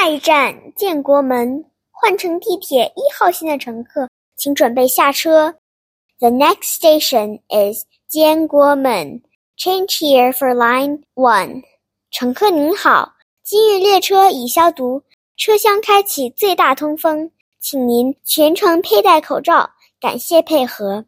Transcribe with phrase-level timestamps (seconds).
[0.00, 5.54] 下一站建国门，换乘地铁一号线的乘客，请准备下车。
[6.18, 9.20] The next station is 建国门。
[9.58, 11.62] Change here for line one。
[12.10, 15.02] 乘客您好，今日列车已消毒，
[15.36, 17.30] 车厢开启最大通风，
[17.60, 21.04] 请您全程佩戴口罩，感谢配合。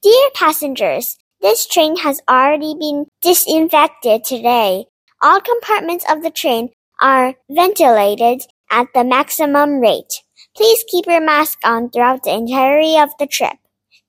[0.00, 4.86] Dear passengers, this train has already been disinfected today.
[5.20, 6.70] All compartments of the train
[7.00, 10.22] are ventilated at the maximum rate.
[10.54, 13.58] Please keep your mask on throughout the entirety of the trip.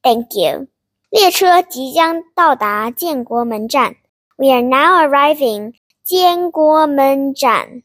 [0.02, 0.68] Thank you.
[1.10, 3.96] 列车即将到达建国门站。
[4.38, 7.84] We are now arriving 建国门站。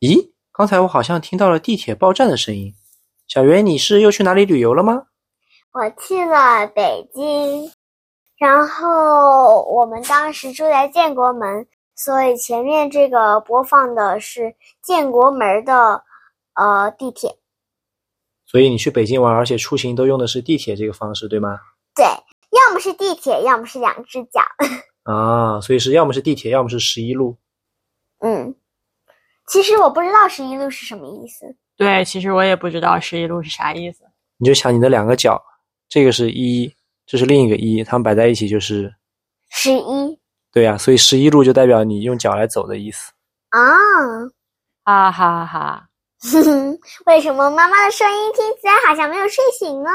[0.00, 2.74] 咦，刚才我好像听到了地铁报站的声音。
[3.26, 5.04] 小袁，你是又去哪里旅游了吗？
[5.72, 7.70] 我去了北京，
[8.38, 11.66] 然后我们当时住在建国门。
[11.95, 16.03] 所以前面这个播放的是建国门的
[16.55, 17.37] 呃地铁。
[18.45, 21.59] 所以你去北京玩，而且出行都用的是地铁这个方式，对吗？
[21.95, 24.41] 对，要么是地铁，要么是两只脚。
[25.11, 27.37] 啊，所以是要么是地铁，要么是十一路。
[28.19, 28.55] 嗯，
[29.47, 31.55] 其实我不知道十一路是什么意思。
[31.75, 34.03] 对，其实我也不知道十一路是啥意思。
[34.37, 35.41] 你就想你的两个脚，
[35.89, 36.71] 这个是一，
[37.05, 38.93] 这是另一个一，它们摆在一起就是
[39.49, 40.19] 十一。
[40.53, 43.11] 对呀，所以十一路就代表你用脚来走的意思
[43.49, 43.59] 啊！
[44.85, 45.87] 哈哈哈！
[47.07, 49.89] 为什么妈妈的声音听起来好像没有睡醒呢？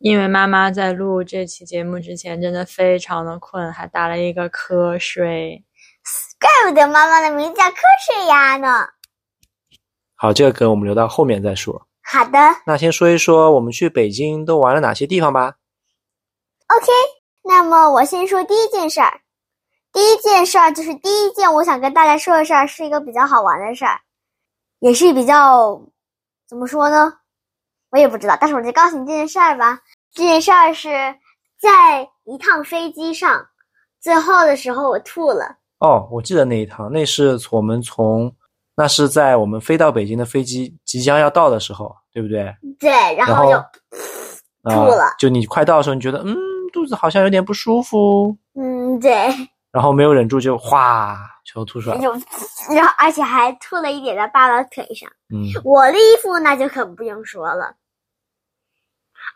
[0.00, 5.64] 因为妈妈在录这期节目之前真的非常的困，还打了一个瞌睡。
[6.40, 8.88] 怪不得妈妈的名字叫瞌睡鸭呢。
[10.16, 11.86] 好，这个梗我们留到后面再说。
[12.02, 12.38] 好的。
[12.66, 15.54] 那先说一说我们去北京都玩了哪些地方吧。
[16.66, 16.90] OK。
[17.54, 19.20] 那么我先说第一件事儿，
[19.92, 24.00] 第一件事儿就是第一件我想跟大家说的事儿，是一个比较好玩的事儿，
[24.78, 25.78] 也是比较
[26.48, 27.12] 怎么说呢？
[27.90, 29.78] 我也不知道，但是我就告诉你这件事儿吧。
[30.14, 30.88] 这件事儿是
[31.60, 33.46] 在一趟飞机上，
[34.00, 35.58] 最后的时候我吐了。
[35.80, 38.34] 哦，我记得那一趟，那是我们从
[38.74, 42.50] 那是在我们飞到北京的飞机即将要到的时候，对不对？
[42.80, 43.58] 对，然后就
[44.70, 45.14] 吐了。
[45.18, 46.34] 就你快到的时候，你觉得嗯。
[46.72, 49.28] 肚子好像有点不舒服，嗯，对，
[49.70, 52.10] 然后没有忍住就哗，全都吐出来，就，
[52.74, 57.76] 然后而且还吐了一点在爸爸腿上，嗯，我的衣服那就可不用说了，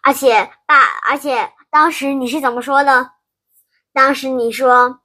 [0.03, 3.13] 而且爸，而且当时你是怎么说的？
[3.93, 4.99] 当时你说啊，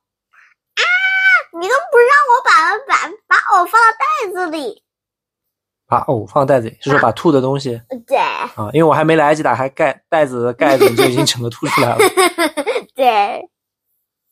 [1.53, 4.83] 你都不让我把把把我放到袋子里。
[5.91, 7.81] 把藕放袋子里，是说把吐的东西。
[8.07, 8.17] 对。
[8.17, 11.97] 啊，因为我还没来得及打开盖袋子的盖子，你就已经整个吐出来了。
[12.95, 13.49] 对。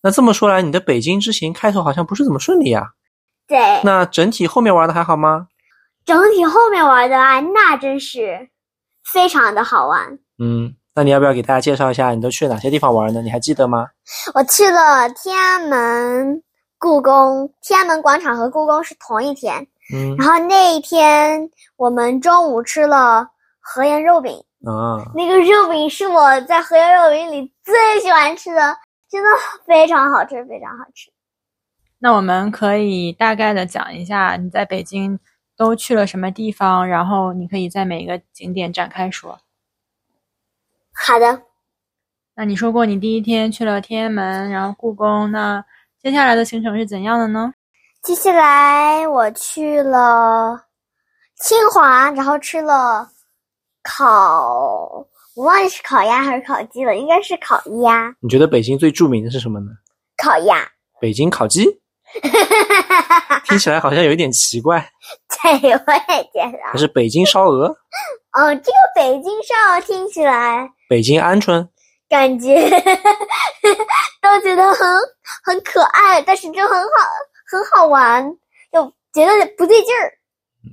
[0.01, 2.91] 那这么说来，你的北京之行开头好像不是怎么顺利呀？
[3.45, 3.59] 对。
[3.83, 5.47] 那整体后面玩的还好吗？
[6.05, 8.47] 整体后面玩的啊，那真是
[9.03, 10.17] 非常的好玩。
[10.41, 13.21] 嗯，那你要不要给大家介绍一下，你都去了哪些地方玩呢？
[13.21, 13.87] 你还记得吗？
[14.33, 16.41] 我去了天安门、
[16.77, 17.53] 故宫。
[17.61, 19.67] 天安门广场和故宫是同一天。
[19.93, 23.27] 嗯，然后那一天我们中午吃了
[23.59, 24.33] 河盐肉饼
[24.65, 28.77] 啊，那个肉饼是我在河盐肉饼里最喜欢吃的，
[29.09, 29.29] 真的
[29.65, 31.11] 非常好吃，非常好吃。
[31.97, 35.19] 那我们可以大概的讲一下你在北京
[35.57, 39.39] 都去了什么地方，然后你可以在每个景点展开说。
[40.93, 41.43] 好的。
[42.35, 45.65] 那你说过你第一天去了天安门，然后故宫，那
[46.01, 47.53] 接下来的行程是怎样的呢？
[48.01, 50.65] 接下来我去了
[51.37, 53.09] 清华，然后吃了
[53.83, 55.05] 烤，
[55.35, 58.13] 我忘记是烤鸭还是烤鸡了，应该是烤鸭。
[58.21, 59.67] 你觉得北京最著名的是什么呢？
[60.17, 60.67] 烤鸭。
[61.01, 61.65] 北京烤鸡。
[63.45, 64.89] 听起来好像有一点奇怪。
[65.41, 66.57] 对，我也觉得。
[66.71, 67.67] 还是北京烧鹅。
[68.33, 70.69] 哦，这个北京烧鹅听起来。
[70.89, 71.67] 北京鹌鹑。
[72.09, 72.55] 感觉
[74.19, 74.87] 都觉得很
[75.43, 76.89] 很可爱，但是就很好。
[77.49, 78.23] 很好玩，
[78.73, 80.13] 又觉得不对劲儿，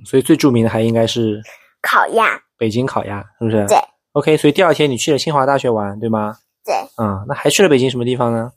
[0.05, 1.41] 所以最著名的还应该是
[1.81, 3.65] 烤鸭，北京烤鸭，是不是？
[3.67, 3.77] 对。
[4.13, 6.35] OK，所以第二天你去了清华大学玩，对吗？
[6.63, 6.75] 对。
[6.97, 8.51] 嗯，那还去了北京什么地方呢？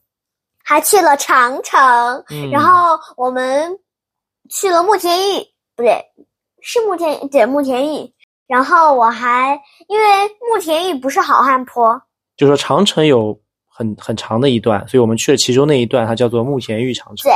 [0.65, 1.79] 还去了长城，
[2.53, 3.79] 然后我们
[4.51, 6.03] 去了慕田峪，不对，
[6.61, 8.15] 是慕田，对慕田峪。
[8.47, 10.07] 然后我还因为
[10.51, 12.01] 慕田峪不是好汉坡，
[12.37, 13.39] 就说长城有
[13.69, 17.31] 很很长的一段，所以我们去了其中那一段，它叫做慕田峪长城。
[17.31, 17.35] 对。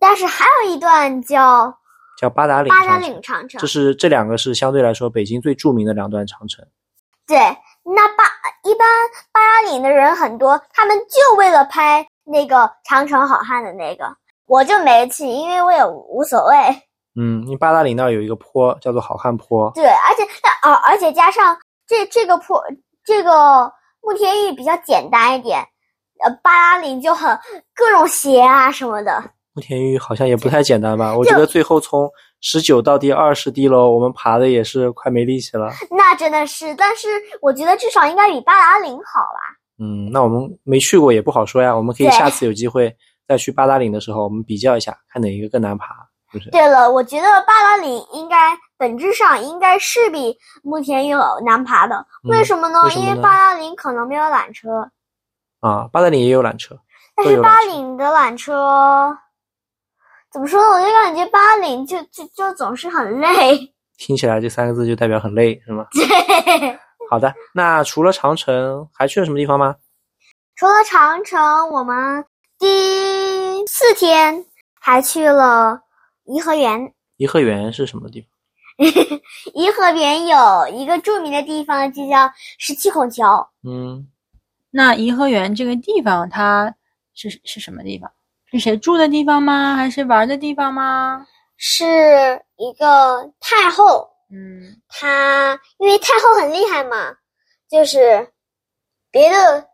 [0.00, 1.78] 但是还有一段叫
[2.18, 6.64] 叫八达岭八达岭长城，这是这两个是相对来说北京最著名的两段长城。
[7.26, 7.36] 对，
[7.84, 8.24] 那八
[8.64, 8.88] 一般
[9.32, 14.04] 八达岭的人很多，他们就为了拍那个长城好汉的那个，
[14.46, 16.56] 我就没去，因为我也无所谓。
[17.20, 20.26] 嗯，因为八达岭那儿有一个坡叫做好汉坡，对，而且
[20.62, 21.56] 而而且加上
[21.86, 22.62] 这这个坡，
[23.04, 25.60] 这个慕天峪比较简单一点，
[26.24, 27.38] 呃，八达岭就很
[27.74, 29.22] 各种斜啊什么的。
[29.58, 31.12] 慕田峪好像也不太简单吧？
[31.16, 32.08] 我觉得最后从
[32.40, 35.68] 十九到第二十滴楼，我们爬的也是快没力气了。
[35.90, 37.08] 那真的是，但是
[37.42, 39.40] 我觉得至少应该比八达岭好吧。
[39.80, 41.76] 嗯，那我们没去过也不好说呀。
[41.76, 42.94] 我们可以下次有机会
[43.26, 45.86] 再去八达岭的时候，我们比较一下，看哪一个更难爬，
[46.30, 46.50] 是不是？
[46.50, 51.96] 对了，我觉得八达岭应该本质上应该是比慕田峪难爬的。
[52.22, 52.80] 嗯为什么呢？
[52.84, 54.88] 为么呢因为八达岭可能没有缆车，
[55.58, 56.78] 啊，八达岭也有缆车，
[57.16, 59.16] 但是八达岭的缆车
[60.32, 60.68] 怎么说呢？
[60.68, 63.72] 我就感觉八达岭就就就总是很累。
[63.96, 65.86] 听起来这三个字就代表很累，是吗？
[65.92, 66.78] 对。
[67.10, 69.76] 好的，那除了长城，还去了什么地方吗？
[70.54, 72.24] 除了长城，我们
[72.58, 74.44] 第四天
[74.78, 75.80] 还去了
[76.24, 76.92] 颐和园。
[77.16, 78.28] 颐和园是什么地方？
[79.54, 83.50] 颐和园有一个著名的地方，就叫十七孔桥。
[83.64, 84.06] 嗯，
[84.70, 86.74] 那颐和园这个地方，它
[87.14, 88.10] 是是什么地方？
[88.50, 89.74] 是谁住的地方吗？
[89.74, 91.26] 还是玩的地方吗？
[91.56, 91.84] 是
[92.56, 97.14] 一个太后，嗯她因为太后很厉害嘛，
[97.68, 98.30] 就是
[99.10, 99.66] 别的，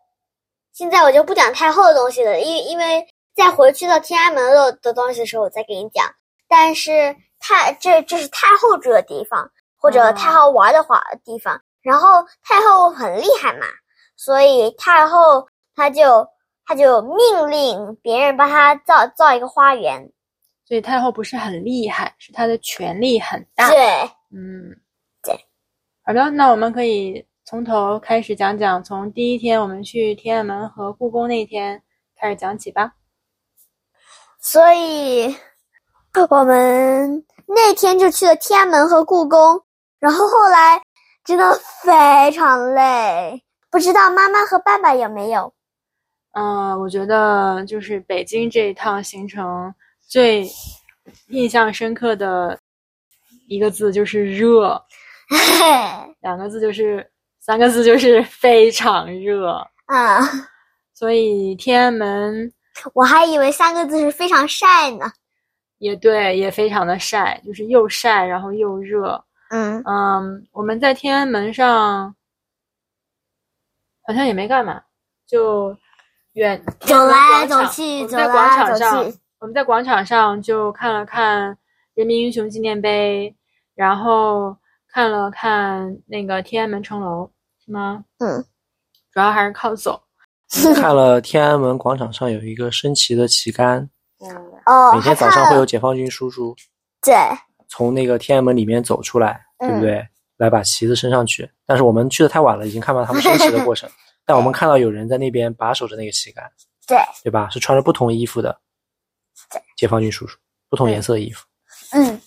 [0.73, 6.07] 现在我就不讲太后的东西了，因因为在回去到天安门的的东西的时候，我再给你讲。
[6.49, 11.61] 但是太这这是太后住的地方，或者哦太后玩的话地方。
[11.83, 13.67] 然后太后很厉害嘛，
[14.17, 16.27] 所以太后她就
[16.67, 20.11] 她就命令别人帮他造造一个花园。
[20.67, 23.69] 所以太后不是很厉害，是她的权力很大。
[23.69, 23.79] 对，
[24.33, 24.75] 嗯，
[25.23, 25.39] 对。
[26.03, 31.83] 好的，那我们可以从头开始讲讲，从第一天我们去天安门和故宫那天
[32.17, 32.93] 开始讲起吧。
[34.41, 35.35] 所以
[36.31, 39.63] 我们那天就去了天安门和故宫，
[39.99, 40.83] 然后后来
[41.25, 45.53] 真的非常累，不知道妈妈和爸爸有没有？
[46.35, 50.47] 嗯，我觉得就是北京这一趟行程最
[51.29, 52.59] 印象深刻的
[53.49, 54.83] 一个字就是热，
[56.21, 57.09] 两个字就是
[57.41, 59.65] 三个字就是非常热。
[59.87, 60.19] 啊，
[60.95, 62.53] 所以天安门
[62.95, 65.13] 我还以为三个字是非常晒呢。
[65.79, 69.23] 也对，也非常的晒，就是又晒然后又热。
[69.51, 72.15] 嗯，嗯，我们在天安门上
[74.07, 74.83] 好像也没干嘛，
[75.27, 75.77] 就
[76.35, 79.19] 远走来走去，走在广来走场上，去。
[79.41, 81.57] 我们在广场上就看了看
[81.95, 83.35] 人民英雄纪念碑，
[83.75, 84.57] 然后
[84.93, 87.31] 看了看那个天安门城楼，
[87.65, 88.05] 是吗？
[88.19, 88.45] 嗯，
[89.13, 90.03] 主要还是靠走。
[90.77, 93.89] 看了天安门广场上有一个升旗的旗杆，
[94.21, 94.37] 嗯，
[94.67, 96.55] 哦，每天早上会有解放军叔叔
[97.01, 97.15] 对，
[97.69, 100.07] 从那个天安门里面走出来，对不嗯对？
[100.37, 101.49] 来把旗子升上去。
[101.65, 103.89] 但是我们去的太晚了，已经看不到他们升旗的过程。
[104.25, 106.51] 但我们看到有人在那边把守着那个旗杆，
[106.87, 107.49] 对，对吧？
[107.51, 108.59] 是穿着不同衣服的
[109.77, 110.39] 解放军叔叔，
[110.69, 111.47] 不同颜色的衣服。
[111.93, 112.21] 嗯，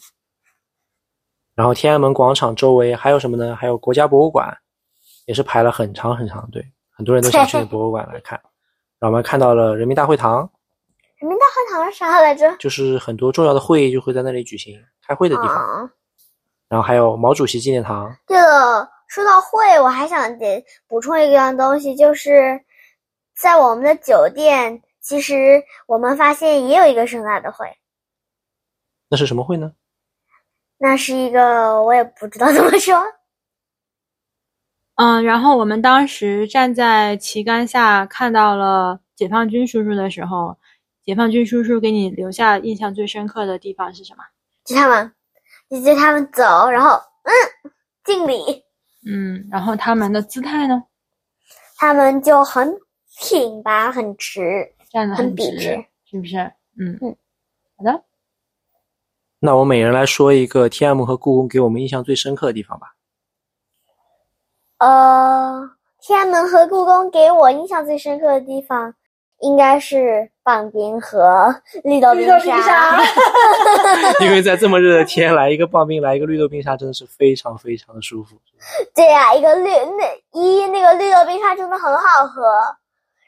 [1.56, 3.56] 然后天安门广场周围还有什么呢？
[3.56, 4.56] 还有国家博物馆，
[5.26, 8.40] 也是排了很长很长的队，很多人都想去那个 博物馆来看。
[9.00, 10.50] 然后我们看到了人民大会堂，
[11.18, 12.56] 人民大会堂是啥来着？
[12.58, 15.56] 就是很多重要的会议就会在那里举行开会的地方。
[15.56, 15.90] 啊，
[16.70, 22.64] 然后还有毛主席纪念堂，对了，说到会，我还想得补充一样东西，就是
[23.36, 27.78] 在我们的酒店，其实我们发现也有一个盛大的会，
[29.10, 29.74] 那是什么会呢？
[30.78, 33.02] 那是一个我也不知道怎么说。
[34.96, 40.58] 嗯，然后我们当时站在旗杆下看到了解放军叔叔的时候，
[41.04, 44.24] 解放军叔叔给你留下印象最深刻的地方是什么？
[44.66, 45.14] 就他们，
[45.70, 47.32] 就就他们走，然后嗯，
[48.04, 48.64] 敬礼，
[49.10, 50.84] 嗯，然后他们的姿态呢，
[51.78, 52.76] 他们就很
[53.20, 54.74] 挺拔，很直。
[54.90, 56.38] 站得很笔直，是不是？
[56.80, 57.16] 嗯嗯，
[57.78, 58.04] 好的。
[59.40, 62.96] 那我每人来说一个天安门和故宫给我们印象最深刻的地方吧。
[64.78, 68.96] 呃，天安门和故宫给我印象最深刻的地方，
[69.42, 72.26] 应该是棒冰和绿豆冰
[72.64, 72.98] 沙。
[74.24, 78.38] 因为在这么热的天，来一个棒冰，来一个绿豆冰沙，真的是非常非常的舒服。
[78.96, 82.44] 对呀、一个绿那一那个绿豆冰沙真的很好喝，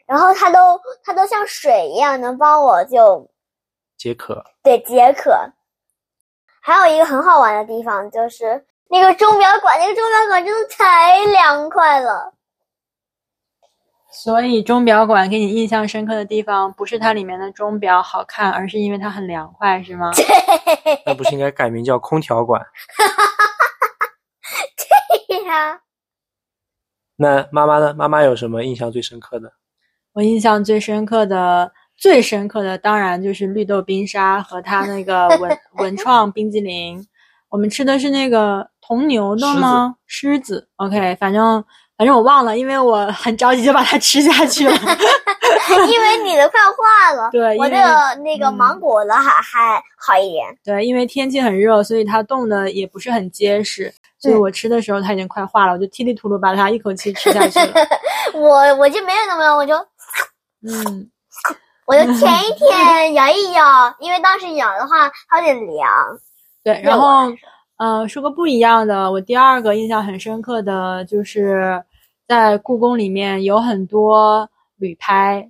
[0.05, 3.29] 然后它都它都像水一样，能帮我就
[3.97, 5.37] 解渴，对解渴。
[6.61, 12.31] 还有一个很好玩的地方就是那个钟表馆，那个钟表馆真的太凉快了。
[14.11, 20.09] 所以钟表馆给你印象深刻的地方，不是它里面的钟表好看，而是因为它很凉快，是吗？
[21.05, 22.61] 那不是应该改名叫空调馆？
[25.27, 25.79] 对呀，
[27.17, 27.93] 那妈妈呢？
[27.93, 29.53] 妈妈有什么印象最深刻的？
[30.13, 37.05] 我印象最深刻的、最深刻的，当然就是绿豆冰沙和它那个文 文创冰激凌。
[37.49, 39.95] 我们吃的是那个铜牛的吗？
[40.07, 40.67] 狮子。
[40.77, 41.63] OK，反正
[41.99, 44.73] 反正我忘了，因为我很着急就把它吃下去了。
[45.91, 50.47] 因为你的快化了，对，我的那个嗯芒果的还还好一点。
[50.63, 57.73] 对，因为天气很热，所以它冻的也不是很结实，所以嗯我吃的时候它已经快化了，我就踢里涂噜把它一口气吃下去了。
[58.33, 59.75] 我我就没有那么，我就
[60.65, 61.09] 嗯，
[61.85, 65.91] 我就舔一舔，咬一咬，因为当时咬的话它有点凉。
[66.63, 67.31] 对，然后，
[67.77, 71.81] 呃，说个不一样的，我第二个印象很深刻的就是
[72.29, 75.49] 在故宫里面有很多旅拍，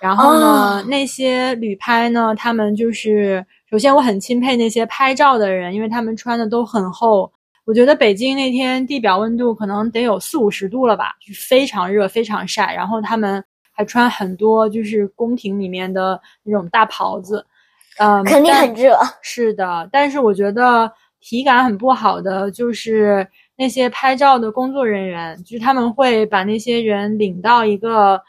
[0.00, 7.30] 然后呢，哦那些旅拍呢，他们就是首先我很钦佩那些拍照的人，因为他们穿的都很厚。
[7.66, 12.74] 我觉得北京那天地表温度可能得有四五十度了吧，就是非常热，非常晒。
[12.74, 17.44] 然后他们还穿很多就是宫廷里面的那种大袍子，
[17.98, 18.98] 嗯，肯定很热。
[19.20, 28.22] 是的，但是我觉得体感很不好的就是那些拍照的工作人员，就是他们会把那些人领到一个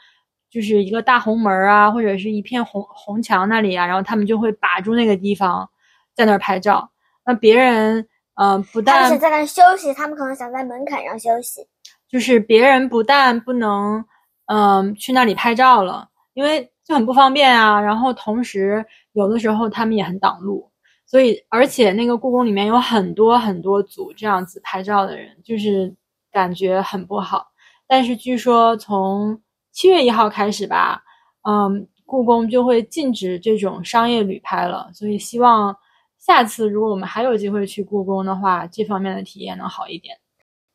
[0.50, 5.68] 就是一个大红门儿啊，或者是一片红红墙那里啊，然后他们就会把住那个地方，
[6.14, 6.90] 在那儿拍照。
[7.26, 7.98] 那别人
[8.36, 11.60] 嗯、呃不但在那休息，他们可能想在门槛上休息。
[12.08, 14.02] 就是别人不但不能
[14.46, 17.78] 嗯、去那里拍照了，因为就很不方便啊。
[17.78, 18.82] 然后同时
[19.12, 20.67] 有的时候他们也很挡路，
[21.08, 25.92] 所以而且那个故宫里面有很多很多组这样子拍照的人，就是
[26.30, 27.48] 感觉很不好。
[27.86, 29.40] 但是据说从
[29.72, 31.02] 七月一号开始吧，
[31.48, 34.90] 嗯，故宫就会禁止这种商业旅拍了。
[34.92, 35.74] 所以希望
[36.18, 40.14] 下次如果我们还有机会去故宫的话，这方面的体验能好一点。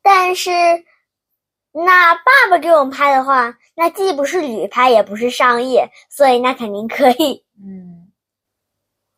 [0.02, 0.50] 但是，
[1.72, 7.44] 那爸爸给我们拍的话，那既不是旅拍，也不是商业，所以那肯定可以。
[7.64, 8.03] 嗯，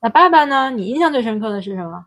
[0.07, 0.71] 那爸爸呢？
[0.71, 2.07] 你印象最深刻的是什么？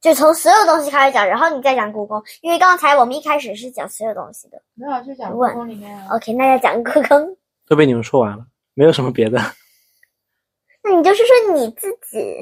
[0.00, 4.60] 就从所有东西开始讲，然后你再讲故宫，因为刚才我们一开始是讲所有东西的。
[4.74, 6.08] 没有，就讲故宫里面啊。
[6.16, 7.36] OK，那要讲故宫，
[7.68, 8.44] 都被你们说完了，
[8.74, 9.38] 没有什么别的。
[10.82, 12.34] 那你就是说你自己，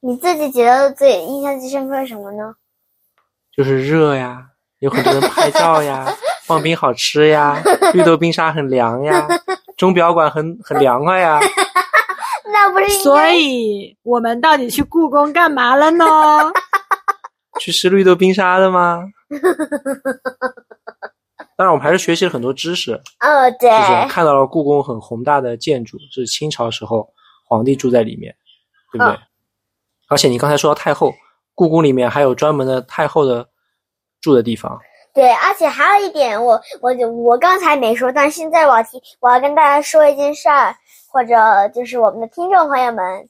[0.00, 2.54] 你自己觉得最印象最深刻是什么呢？
[3.54, 4.46] 就是热呀，
[4.78, 6.10] 有很多人拍照呀，
[6.48, 7.60] 放冰好吃呀，
[7.92, 9.28] 绿豆冰沙很凉呀，
[9.76, 11.38] 钟表馆很很凉快呀。
[12.52, 16.04] 那不是所以我们到底去故宫干嘛了呢？
[17.60, 19.02] 去吃绿豆冰沙的吗？
[21.56, 27.08] 当然，我们还是学习了很多知识，哦，对，就是看到了故宫很宏大的建筑，是清朝时候
[27.46, 28.34] 皇帝住在里面，
[28.92, 29.14] 对不对？
[29.14, 29.18] 嗯
[30.08, 31.12] 而且你刚才说到太后，
[31.52, 33.48] 故宫里面还有专门的太后的
[34.20, 34.78] 住的地方。
[35.12, 40.72] 对，而且还有一点，我我就我刚才没说，但现在我要提，我要跟大家说一件事儿，
[41.08, 43.28] 或者就是我们的听众朋友们，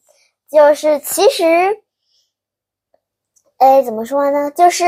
[0.51, 1.45] 就是其实，
[3.59, 4.51] 哎，怎么说呢？
[4.51, 4.85] 就是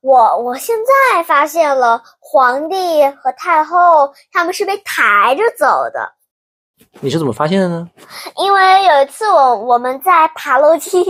[0.00, 0.76] 我我现
[1.14, 6.12] 在发现了，皇帝和太后他们是被抬着走的，
[7.00, 7.88] 你是怎么发现的呢？
[8.36, 11.04] 因为有一次我我们在爬楼梯，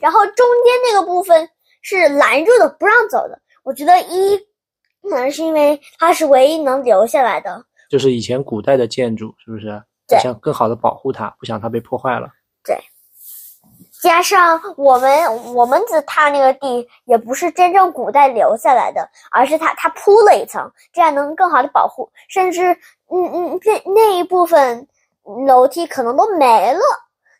[0.00, 1.48] 然后中间那个部分
[1.82, 3.40] 是拦住的，不让走的。
[3.62, 4.36] 我觉得一
[5.02, 9.82] 可能是因为它是唯一能留下来的，就是以前古代的建筑，是不是？
[10.16, 12.28] 对想更好的保护它，不想它被破坏了。
[12.64, 12.78] 对
[14.02, 22.10] 加上我们我们只踏那个地，也不是真正古代留下来的，而是它它铺了一层，这样能更好的保护。
[22.28, 22.72] 甚至
[23.10, 24.88] 嗯嗯，那那一部分
[25.46, 26.80] 楼梯可能都没了。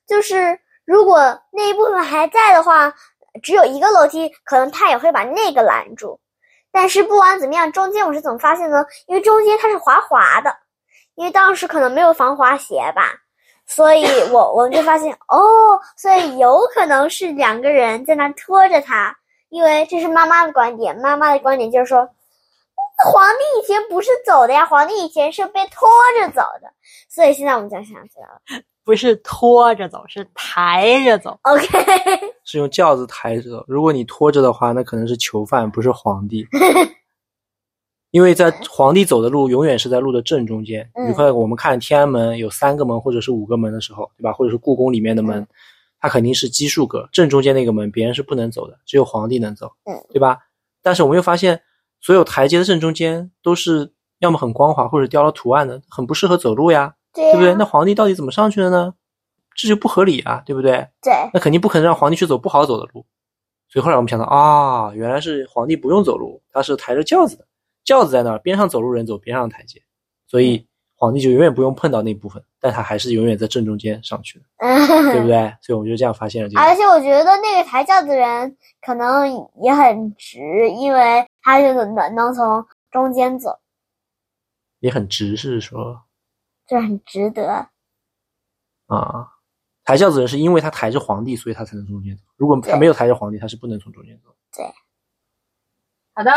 [0.06, 1.18] 就是如果
[1.50, 2.92] 那一部分还在的话，
[3.42, 6.20] 只有一个楼梯，可能它也会把那个拦住。
[6.70, 8.84] 但是不管怎么样，中间我是怎么发现呢？
[9.06, 10.54] 因为中间它是滑滑的，
[11.20, 13.12] 因为当时可能没有防滑鞋吧。
[13.66, 19.14] 所以我我们就发现哦，所以有可能是两个人在那拖着他，
[19.50, 20.98] 因为这是妈妈的观点。
[20.98, 21.98] 妈妈的观点就是说，
[23.04, 26.72] 皇帝以前不是走的呀，皇帝以前是被拖着走的。
[27.10, 28.62] 所以现在我们就想起来了。
[28.82, 31.38] 不是拖着走，是抬着走。
[31.42, 31.68] OK，
[32.44, 33.62] 是用轿子抬着走。
[33.68, 36.44] 如果你拖着的话，那可能是囚犯，不是皇帝。
[38.10, 40.88] 因为在皇帝走的路永远是在路的正中间。
[40.94, 44.32] 嗯你看，我们看天安门有三个门或者是五个门的时候，对吧？
[44.32, 45.46] 或者是故宫里面的门，嗯
[46.02, 50.38] 它肯定是奇数格，正中间那个门别人是不能走的，只有皇帝能走，嗯，对吧？
[50.82, 51.60] 但是我们又发现，
[52.00, 57.54] 所有台阶的正中间都是要么很光滑，或者雕了图案的，很不适合走路呀，对对不对？
[57.54, 58.94] 那皇帝到底怎么上去的呢？
[59.54, 60.88] 这就不合理啊，对不对？
[61.02, 63.04] 对那肯定不可能让皇帝去走不好走的路。
[63.68, 67.44] 所以后来我们想到啊，原来是皇帝不用走路，他是抬着轿子的，
[67.90, 69.82] 轿子在那儿，边上走路人走边上的台阶，
[70.28, 74.44] 所以皇帝就永远不用碰到那部分，但他还是永远在正中间上去的，
[75.12, 75.52] 对不对？
[75.60, 76.60] 所以我们就这样发现了这个。
[76.62, 79.26] 而且我觉得那个抬轿子的人可能
[79.60, 83.58] 也很直，因为他是能能从中间走，
[84.78, 86.00] 也很直，是说
[86.68, 87.68] 这很值得。
[88.86, 89.28] 啊，
[89.82, 92.22] 抬轿子人是因为他抬着皇帝，所以他才能从中间走。
[92.36, 94.32] 如果他没有抬着皇帝，他是不能从中间走。
[94.56, 94.64] 对
[96.14, 96.30] 好的，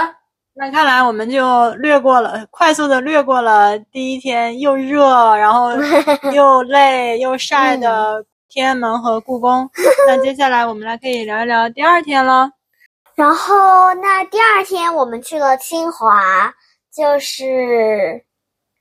[0.55, 5.71] 那看来我们就略过了，快速的略过了第一天又热，然后
[6.31, 9.67] 又累又晒的天安门和故宫。
[10.07, 12.51] 那接下来我们来可以聊一聊第二天了。
[13.15, 16.53] 然后那第二天我们去了清华，
[16.91, 18.23] 就是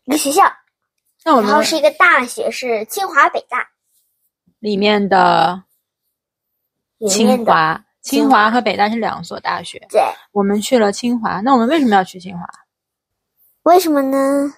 [0.04, 0.42] 一个学校，
[1.24, 3.66] 那我们然后是一个大学，是清华北大
[4.58, 5.64] 里面的
[7.08, 7.44] 清。
[7.44, 9.78] 华，清华和北大是两所大学。
[9.88, 12.44] 对，我们去了清华，那我们为什么要去清华？
[13.62, 14.52] 为什么呢？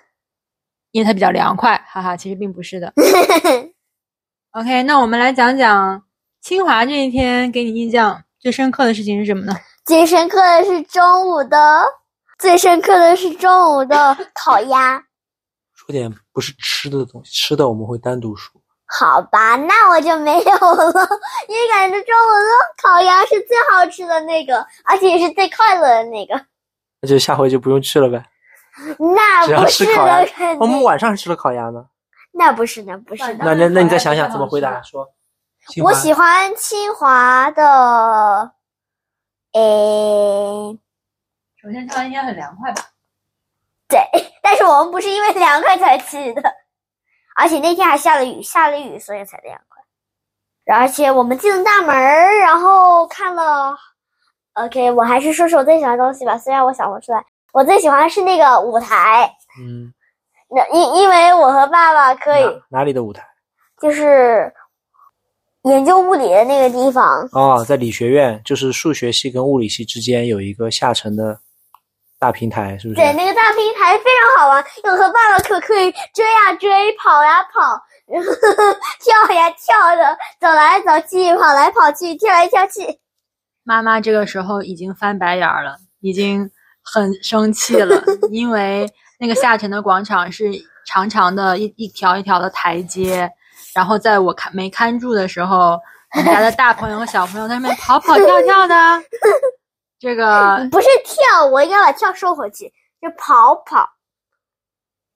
[0.92, 2.92] 因为它比较凉快，哈哈，其实并不是的。
[4.52, 6.02] OK，那我们来讲讲
[6.40, 9.54] 清华这一天给你印象最深刻的事情是什么呢？
[9.84, 11.84] 最深刻的是中午的，
[12.38, 15.04] 最深刻的是中午的 烤鸭。
[15.74, 18.53] 说点不是吃的东西，吃的我们会单独说。
[18.86, 21.08] 好吧，那我就没有了，
[21.48, 26.34] 因为感觉中午的烤鸭是最好吃的那个，而且也是最快乐的那个。
[27.00, 28.24] 那就下回就不用去了呗。
[29.16, 30.82] 那不是吃烤鸭的，肯我们。
[30.82, 31.84] 晚上吃了烤鸭呢。
[32.32, 33.44] 那不是的，不是的。
[33.44, 34.82] 那那那你再想想怎么回答？
[34.82, 35.08] 说，
[35.82, 38.52] 我喜欢清华的，
[39.52, 40.78] 诶，
[41.62, 42.82] 首先，它应该很凉快吧？
[43.88, 44.00] 对，
[44.42, 46.42] 但是我们不是因为凉快才去的，
[47.34, 49.82] 而且那天还下了雨，下了雨所以才凉快。
[50.74, 53.76] 而且我们进了大门儿，然后看了
[54.54, 57.24] ，OK，我还是说说我最喜欢的东西吧，虽然我想不出来。
[57.52, 59.92] 我最喜欢的是那个舞台，嗯，
[60.48, 63.24] 那因因为我和爸爸可以哪哪里的舞台？
[63.80, 64.52] 就是
[65.62, 71.38] 研究物理的那个地方，哦，在理学院，就是数学系跟物理系之间有一个下沉的
[72.18, 73.00] 大平台，是不是？
[73.00, 78.30] 对，那个大平台非常好玩，我和爸爸可可以追呀追，跑呀跑，然 后
[79.00, 82.98] 跳呀跳的，走来走去，跑来跑去，跳来跳去。
[83.62, 86.50] 妈妈这个时候已经翻白眼儿了，已经
[86.82, 90.50] 很生气了， 因为那个下沉的广场是
[90.86, 93.30] 长长的一一条一条的台阶，
[93.74, 95.78] 然后在我看没看住的时候，
[96.14, 98.74] 我们家的大朋友和小朋友在上面跑跑跳跳的，
[100.04, 103.88] 这个 不是跳，我应该把跳收回去，就跑跑，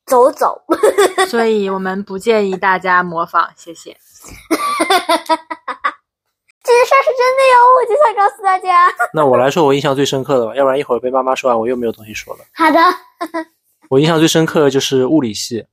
[0.07, 0.63] 走走。
[1.29, 3.91] 所以我们不建议大家模仿，谢谢。
[6.65, 8.89] 这件事儿是真的哟，我就想告诉大家。
[9.13, 12.41] 那我来说我印象最深刻的吧，要不然一会儿被妈妈说完，我又没有东西说了。
[12.55, 12.81] 好的，
[13.91, 15.67] 我印象最深刻的就是物理系，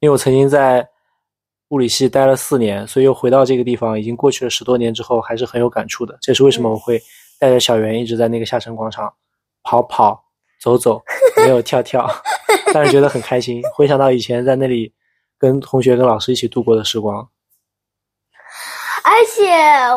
[0.00, 0.88] 因为我曾经在
[1.68, 6.18] 物理系待了四年，所以又回到这个地方，已经过去了十多年之后，还是很有感触的。
[6.20, 7.00] 这是为什么我会
[7.42, 9.12] 带着小圆一直在那个下沉广场
[9.64, 10.22] 跑跑
[10.60, 11.02] 走走，
[11.36, 12.08] 没有跳跳，
[12.72, 13.60] 但是觉得很开心。
[13.74, 14.94] 回想到以前在那里
[15.40, 17.28] 跟同学、跟老师一起度过的时光，
[19.02, 19.50] 而且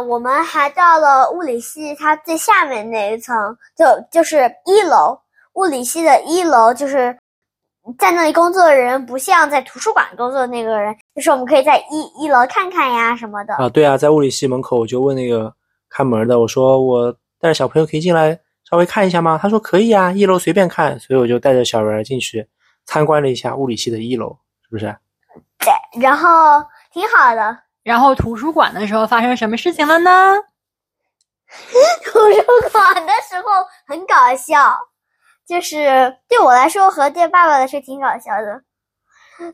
[0.07, 5.15] 我们还到了物理系它最下面那一层，就就是一楼。
[5.53, 7.15] 物理系的一楼就是
[7.99, 13.53] 在那里工作的人，不像在图书馆工作的那个人，就是我们可以在一一楼看看呀什么的。
[13.53, 15.53] 啊，对啊，在物理系门口，我就问那个
[15.89, 19.39] 看门的，我说我带着小朋友可以进来稍微看一下吗？
[19.41, 22.47] 他说可以啊，一楼随便看，所以我就带着小人儿进去
[22.85, 24.95] 参观了一下物理系的一楼，是不是？
[25.59, 27.57] 对，然后挺好的。
[27.83, 30.35] 然后图书馆的时候发生什么事情了呢？
[32.03, 34.75] 图书馆的时候很搞笑，
[35.47, 38.63] 就是对我来说和对爸爸来说挺搞笑的。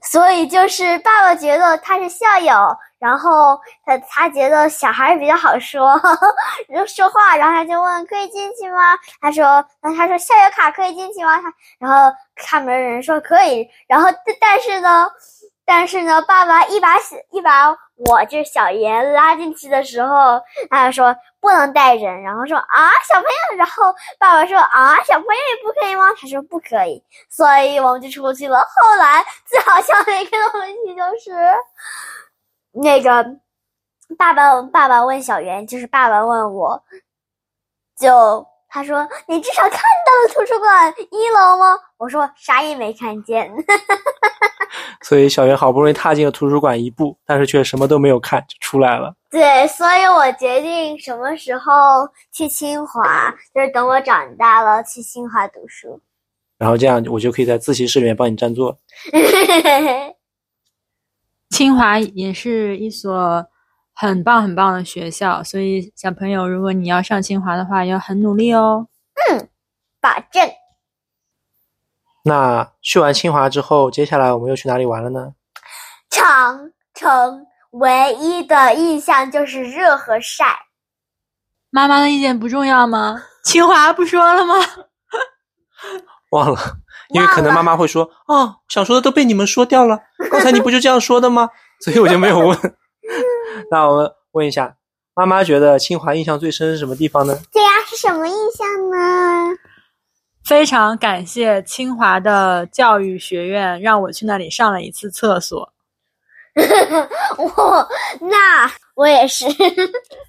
[0.03, 2.53] 所以就是爸爸觉得他是校友，
[3.01, 5.99] 然后他他觉得小孩比较好说，
[6.69, 8.95] 然后说话，然后他就问可以进去吗？
[9.19, 11.41] 他说，那他说校园卡可以进去吗？
[11.41, 14.07] 他然后看门人说可以，然后
[14.39, 15.09] 但是呢，
[15.65, 16.95] 但是呢，爸爸一把
[17.31, 17.75] 一把
[18.07, 26.05] 我就是小严拉进去的时候，他就说不能带人，然后说啊小朋友，然后爸爸说啊小朋友也不可以吗？
[26.19, 28.59] 他说不可以，所以我们就出去了。
[28.59, 31.31] 后来最好笑的一个东西就是
[32.71, 33.23] 那个
[34.17, 36.83] 爸爸爸爸问小圆，就是爸爸问我，
[37.99, 43.53] 就他说：“你至少看到了图书馆一楼吗？”我说：“啥也没看见。
[45.03, 49.13] ”所以小圆好不容易踏进了图书馆一步，但是却什么都没有看就出来了。
[49.29, 55.99] 对，所以我决定什么时候去清华，就是等我长大了去清华读书。
[56.57, 58.77] 然后这样我就可以在自习室里面帮你占座。
[61.51, 63.45] 清华也是一所。
[63.93, 68.87] 很棒很棒的学校，所以小朋友，如果你要上清华的话，要很努力哦。
[69.29, 69.47] 嗯，
[69.99, 70.49] 保证。
[72.23, 75.35] 那去完清华之后，接下来我们又去哪里玩了呢？
[76.09, 80.45] 长城唯一的印象就是热和晒。
[81.69, 83.21] 妈妈的意见不重要吗？
[83.43, 84.55] 清华不说了吗？
[86.31, 86.59] 忘了，
[87.13, 89.99] 因为可能妈妈会说：“哦，想说的都被你们说掉了。
[90.31, 91.49] 刚才你不就这样说的吗？”
[91.83, 92.57] 所以我就没有问。
[93.71, 94.75] 那我们问一下，
[95.15, 97.37] 妈妈觉得清华印象最深是什么地方呢？
[97.51, 99.57] 对呀，是什么印象呢？
[100.45, 105.71] 非常感谢清华的教育学院，让我去那里上了一次厕所。
[107.37, 107.87] 我
[108.19, 109.45] 那我也是，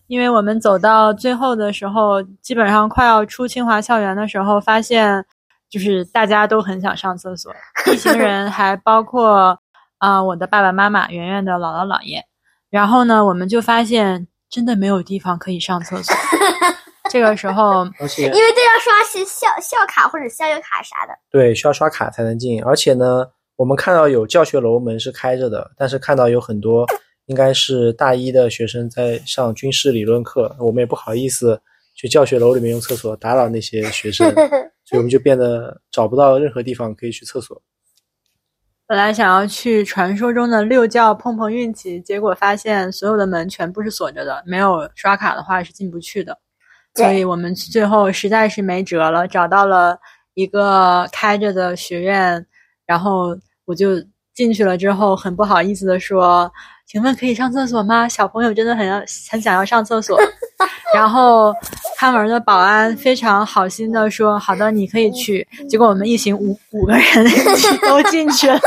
[0.07, 5.25] 因为我们走到最后的时候，基本上快要出清华校园的时候，发现
[5.73, 7.51] 就是大家都很想上厕所，
[7.91, 9.59] 一行人还包括
[9.97, 12.23] 啊我的爸爸妈妈、圆圆的姥姥姥爷。
[12.69, 16.15] 然后呢，我们就发现真的没有地方可以上厕所。
[17.11, 22.63] 这个时候，而且因为都要刷是校校卡或者校友卡啥的，对，需要刷卡才能进。
[22.63, 26.87] 而且呢，我们看到有教学楼门是开着的，但是看到有很多
[27.27, 31.61] 应该是大一的学生在上军事理论课，我们也不好意思
[31.95, 34.33] 去教学楼里面用厕所打扰那些学生，
[34.85, 37.61] 所以我们就变得找不到任何地方可以去厕所。
[38.87, 46.37] 本来想要去传说中的六教碰碰运气，结果发现所有的门全部是锁着的，没有刷卡的话是进不去的。
[46.95, 49.99] 所以我们最后实在是没辙了，找到了
[50.35, 52.45] 一个开着的学院，
[52.85, 54.03] 然后我就
[54.35, 54.77] 进去了。
[54.77, 56.53] 之后很不好意思的说
[56.87, 58.07] ：“请问可以上厕所吗？
[58.07, 58.99] 小朋友真的很要
[59.31, 60.21] 很想要上厕所。”
[60.95, 61.55] 然后
[61.99, 67.03] 看门的保安非常好心的说：“好的，你可以去。”结果我们一行五五个人
[67.83, 68.59] 都进去了。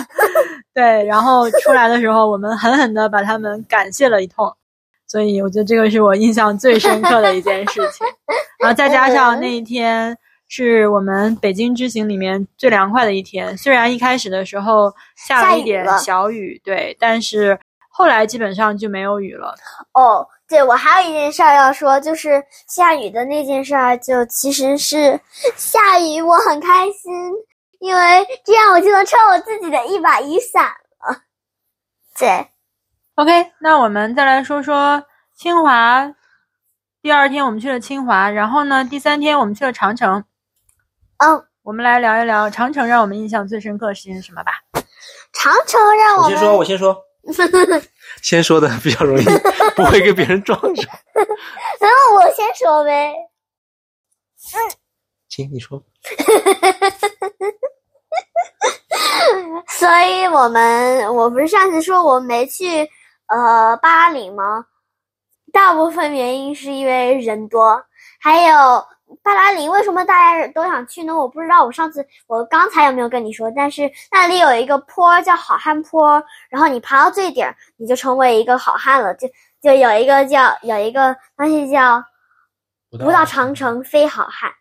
[0.74, 4.52] 对，然后出来的时候，我们狠狠的把他们感谢了一通。
[5.06, 8.06] 所以我觉得这个是我印象最深刻的一件事情。
[8.58, 10.16] 然后再加上那一天
[10.48, 19.54] 是我们北京之行里面最凉快的一天，虽然一开始的时候下了一点小雨，对，但是后来基本上就没有雨了。
[19.94, 20.26] 哦。
[20.48, 25.20] 对，我还有一件事儿要说，就是下雨的那件事儿，就其实是
[25.56, 27.12] 下雨我很开心，
[27.80, 31.22] 因为这样我就能撑我自己的一把雨伞了。
[32.18, 32.48] 对
[33.16, 35.04] ，OK，那我们再来说说
[35.36, 36.14] 清华。
[37.02, 40.24] 第二天我们去了清华，然后呢，第三天我们去了长城。
[41.18, 44.52] 嗯，我们来聊一聊长城让我们印象最深刻的事情是什么吧。
[45.32, 47.02] 长城让我先说，我先说。
[48.22, 49.24] 先说的比较容易，
[49.76, 50.98] 不会跟别人撞上。
[51.80, 53.12] 然后我先说呗。
[54.54, 54.70] 嗯，
[55.28, 55.82] 行，你说。
[59.68, 62.88] 所以我们，我不是上次说我没去
[63.28, 64.64] 呃巴黎吗？
[65.52, 67.84] 大部分原因是因为人多，
[68.20, 68.86] 还有。
[69.22, 71.16] 巴达林为什么大家都想去呢？
[71.16, 71.64] 我不知道。
[71.64, 73.50] 我上次我刚才有没有跟你说？
[73.54, 79.14] 但是那里有一个坡叫好汉坡，然后你爬到最顶，你就成为一个好汉了。
[79.14, 79.28] 就
[79.62, 82.02] 就有一个叫有一个东西叫
[82.98, 84.52] “不到长城非好汉”。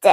[0.00, 0.12] 对，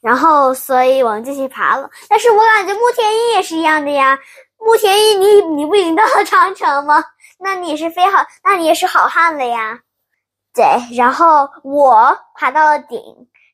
[0.00, 1.88] 然后所以我们就去爬了。
[2.08, 4.18] 但是我感觉慕田一也是一样的呀。
[4.58, 7.02] 慕田一，你你不已经到了长城吗？
[7.38, 9.80] 那你是非好，那你也是好汉了呀。
[10.54, 10.64] 对，
[10.96, 13.00] 然后我爬到了顶，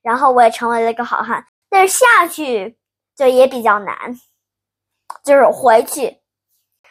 [0.02, 1.44] 然后我也成为了一个好汉。
[1.68, 2.78] 但是下去
[3.14, 3.94] 就也比较难，
[5.22, 6.18] 就是回去。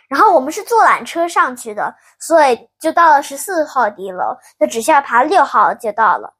[0.09, 6.35] 然后我们是坐缆车上去的，所以就到了十四号地楼，就只需要爬六号就到了。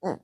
[0.00, 0.18] 嗯，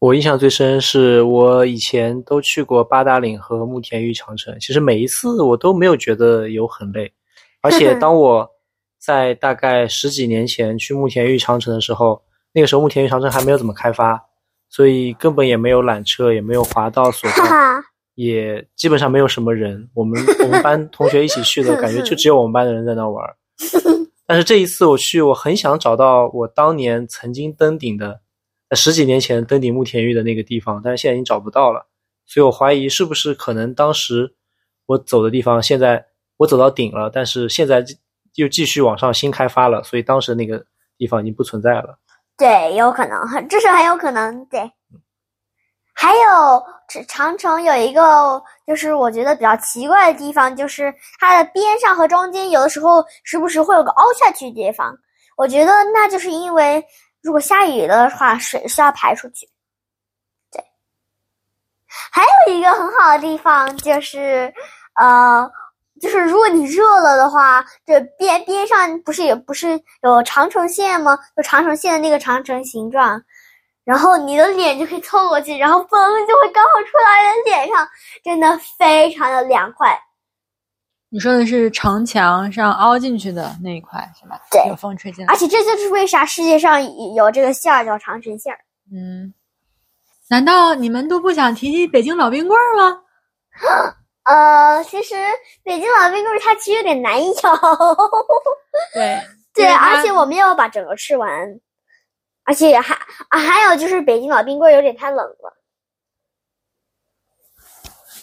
[0.00, 7.10] 我印象最深是我以前都去过八达岭和慕田峪长城，其实每一次我都没有觉得有很累，
[7.62, 8.51] 而且 当我。
[9.04, 14.28] 在大概十几年前去慕田峪长城的时候，那个时候慕田峪长城还没有怎么开发，
[14.68, 17.44] 所以根本也没有缆车，也没有滑道索道，
[18.14, 19.90] 也基本上没有什么人。
[19.92, 23.28] 我们我们班 同学一起去的感觉就只有我们班的人在那玩。
[24.24, 28.20] 但是这一次我去，我很想找到我当年曾经登顶的，
[28.70, 31.88] 十几年前登顶慕田峪的那个地方，但是现在已经找不到了。
[32.24, 34.36] 所以我怀疑是不是可能当时
[34.86, 37.84] 我走的地方，现在我走到顶了，但是现在。
[38.36, 40.64] 又继续往上新开发了，所以当时那个
[40.96, 41.98] 地方已经不存在了。
[42.36, 44.44] 对，有可能，这是很有可能。
[44.46, 44.72] 对，
[45.92, 46.64] 还有
[47.06, 54.96] 长城有一个，就是我觉得比较奇怪的地方，就是它的边上和中间有的时候时不时会有个凹下去的地方。
[55.36, 56.82] 我觉得那就是因为
[57.22, 59.46] 如果下雨的话，水是要排出去。
[60.50, 60.64] 对，
[62.10, 64.52] 还有一个很好的地方就是，
[64.94, 65.50] 呃。
[66.02, 71.16] 就是如果你热了的话，这边边上不是也不是有长城线吗？
[71.36, 73.22] 有长城线的那个长城形状，
[73.84, 77.88] 然后你的脸就可以凑过去，然后风就会刚好吹来你脸上，
[78.24, 79.96] 真的非常的凉快。
[81.08, 84.40] 你说的是城墙上凹进去的那一块是吧？
[84.50, 85.32] 对，有风吹进来。
[85.32, 86.82] 而且这就是为啥世界上
[87.14, 88.58] 有这个线儿叫长城线儿。
[88.92, 89.32] 嗯，
[90.28, 92.98] 难道你们都不想提提北京老冰棍儿吗？
[94.24, 95.14] 呃，其实
[95.64, 97.32] 北京老冰棍它其实有点难咬。
[98.94, 99.20] 对
[99.54, 101.60] 对， 而且我们要把整个吃完，
[102.44, 102.94] 而且还
[103.28, 105.58] 啊还有就是北京老冰棍有点太冷了。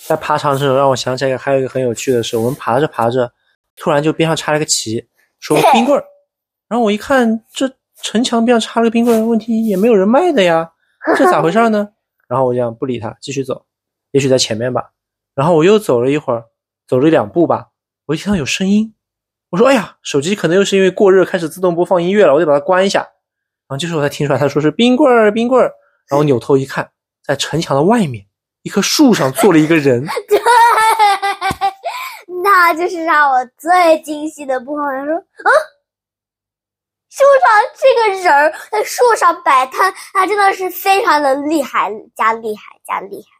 [0.07, 3.31] 在爬长城让我想起来还有一个很有趣的事，我们爬着爬着，
[3.75, 5.07] 突然就边上插了个旗，
[5.39, 6.03] 说冰棍儿。
[6.67, 7.69] 然后我一看，这
[8.01, 10.71] 城墙边上插了个冰棍儿，问题也没有人卖的呀，
[11.17, 11.89] 这咋回事呢？
[12.27, 13.65] 然后我就不理他，继续走，
[14.11, 14.91] 也许在前面吧。
[15.39, 16.43] 然后我又走了一会儿，
[16.85, 17.67] 走了两步吧，
[18.07, 18.93] 我一听到有声音，
[19.51, 22.99] 我说：“哎呀，手机可能又是因为过热开始自动播放音乐了，我得把它关一下。”
[23.69, 25.71] 然后这时候我才听出来，他说是冰棍儿，冰棍儿。
[26.09, 26.91] 然后扭头一看，
[27.23, 28.25] 在城墙的外面，
[28.63, 30.05] 一棵树上坐了一个人。
[30.27, 30.41] 对，
[32.43, 34.83] 那就是让我最惊喜的部分。
[34.85, 35.49] 他说啊，
[37.09, 43.38] 树上这个人儿在树上摆摊，他真的是非常的厉害，加厉害，加厉害。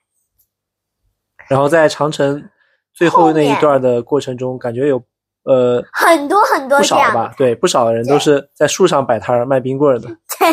[1.49, 2.49] 然后在长城
[2.93, 5.01] 最后那一段的过程中，感觉有
[5.43, 10.09] 呃很多很多不少吧，对，不少的人都是在树上摆摊儿卖冰棍的。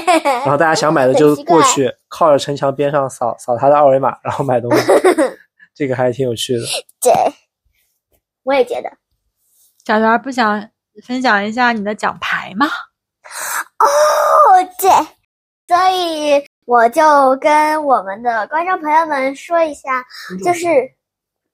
[0.45, 4.93] 然后大家想 买的就过去，靠着城墙边上扫扫他的二维码，然后买东西。
[5.75, 6.63] 这个还挺有趣的。
[7.03, 7.13] 对，
[8.45, 8.91] 我也觉得。
[9.85, 10.71] 小圆不想
[11.05, 12.67] 分享一下你的奖牌吗？
[13.79, 14.91] 哦，对，
[15.69, 16.46] 所以。
[16.67, 20.05] 我就跟我们的观众朋友们说一下，
[20.45, 20.65] 就是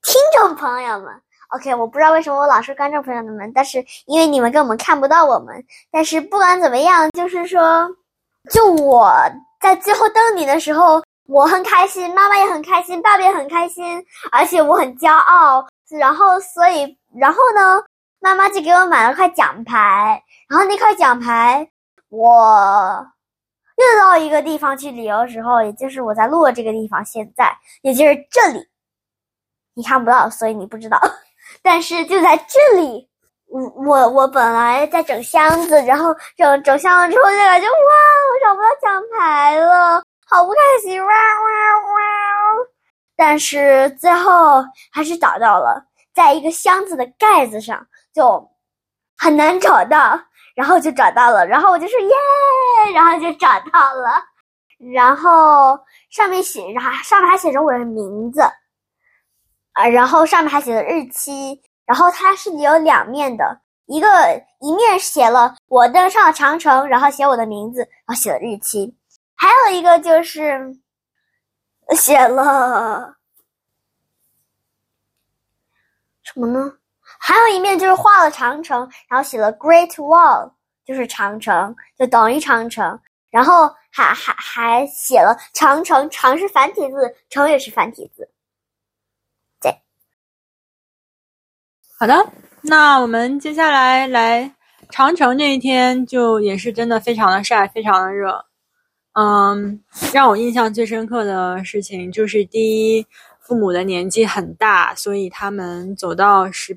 [0.03, 1.13] 听众朋友们
[1.51, 7.87] ，OK，我不知道为什么我老是观众朋友们，但是因为你们根本看不到我们，但是不管怎么样，就是说，
[8.51, 9.15] 就我
[9.61, 17.83] 在最后瞪你的时候，我很开心，妈妈也很开心，爸爸也很开心，而且我很骄傲，然后所以，然后呢，
[18.19, 21.69] 妈妈就给我买了块奖牌，然后那块奖牌
[22.09, 23.07] 我。
[23.77, 28.67] 又到一个地方去旅游的时候，也就是我在录的这个地方，现在也就是这里，
[29.75, 31.01] 你看不到，所以你不知道。
[31.63, 33.09] 但是就在这里，
[33.49, 42.01] 我我我本来在整箱子，然后整整箱子之后就感觉哇，我找不到奖牌了，好不开心，哇哇哇！
[43.17, 48.51] 但是最后还是找到了，在一个箱子的盖子上，就
[49.17, 50.19] 很难找到。
[50.55, 52.13] 然后就找到了，然后我就说耶，
[52.95, 54.23] 然后就找到了，
[54.93, 55.79] 然后
[56.11, 58.41] 上面写，然后上面还写着我的名字，
[59.73, 64.09] 啊，然后上面还写了日期，然后它是有两面的，一个
[64.61, 68.95] 一面写了我登上了长城，然后写我的名字，然后写了日期，
[69.35, 70.77] 还有一个就是
[71.97, 73.17] 写了
[76.23, 76.75] 什么呢？
[77.25, 80.51] 还有一面就是画了长城，然后写了 Great Wall，
[80.85, 82.99] 就是长城，就等于长城。
[83.31, 88.29] 然后还还还写了长城，长是繁体字，城也是繁体字。
[89.61, 89.73] 对，
[91.97, 92.33] 好的，
[92.63, 94.53] 那我们接下来来
[94.91, 98.45] 长城这一天，就也是真的非常的晒，非常的热。
[99.13, 99.81] 嗯，
[100.13, 103.07] 让我印象最深刻的事情就是第一，
[103.39, 106.77] 父母的年纪很大，所以他们走到十。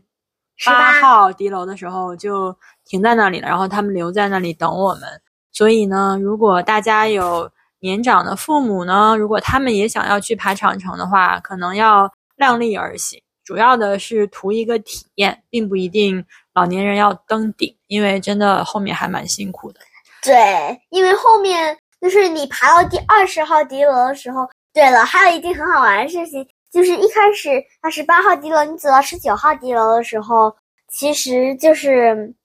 [0.66, 5.04] 八号敌楼的时候就停在那里了，然后他们留在那里等我们。
[5.52, 13.22] 所以呢，如果大家有年长的父母呢，如果他们也想要去爬长城的话，可能要量力而行。
[13.44, 19.80] 主要的是图一个体验，并不一定老年人要登顶，因为真的后面还蛮辛苦的。
[20.24, 26.48] 对，因为后面就是你爬到第二十号敌楼的时候，对了，还有一件很好玩的事情。
[26.76, 30.54] 就是一开始，它是八号敌楼，你走到十九号敌楼的时候，
[30.90, 32.36] 其实就是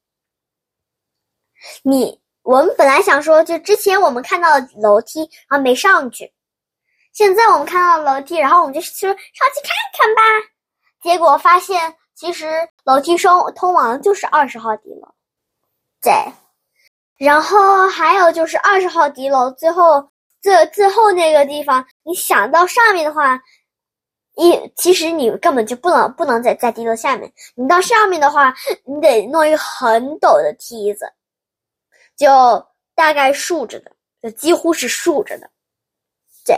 [1.82, 6.32] 你我们本来想说，就之前我们看到楼梯，然后没上去，
[7.12, 10.22] 现在我们看到楼梯，然后我们就说上去看看吧。
[11.02, 12.46] 结果发现，其实
[12.84, 15.12] 楼梯通通往就是二十号敌楼。
[16.00, 16.12] 对，
[17.18, 20.08] 然后还有就是二十号敌楼，最后
[20.40, 23.40] 最最后那个地方，你想到上面的话，
[24.40, 28.54] 一其实你根本就不能不能在在地楼下面，你到上面的话，
[28.86, 31.12] 你得弄一个很陡的梯子，
[32.16, 32.26] 就
[32.94, 35.50] 大概竖着的，就几乎是竖着的，
[36.46, 36.56] 对。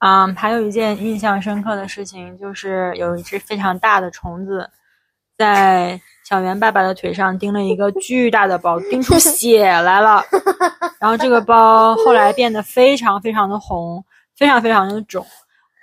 [0.00, 4.68] 嗯，还有一件印象深刻的事情，就是有一只非常大的虫子，
[5.36, 10.24] 在小圆爸爸的腿上钉了一个巨大的包，钉出血来了。
[10.98, 14.02] 然后这个包后来变得非常非常的红，
[14.34, 15.24] 非常非常的肿。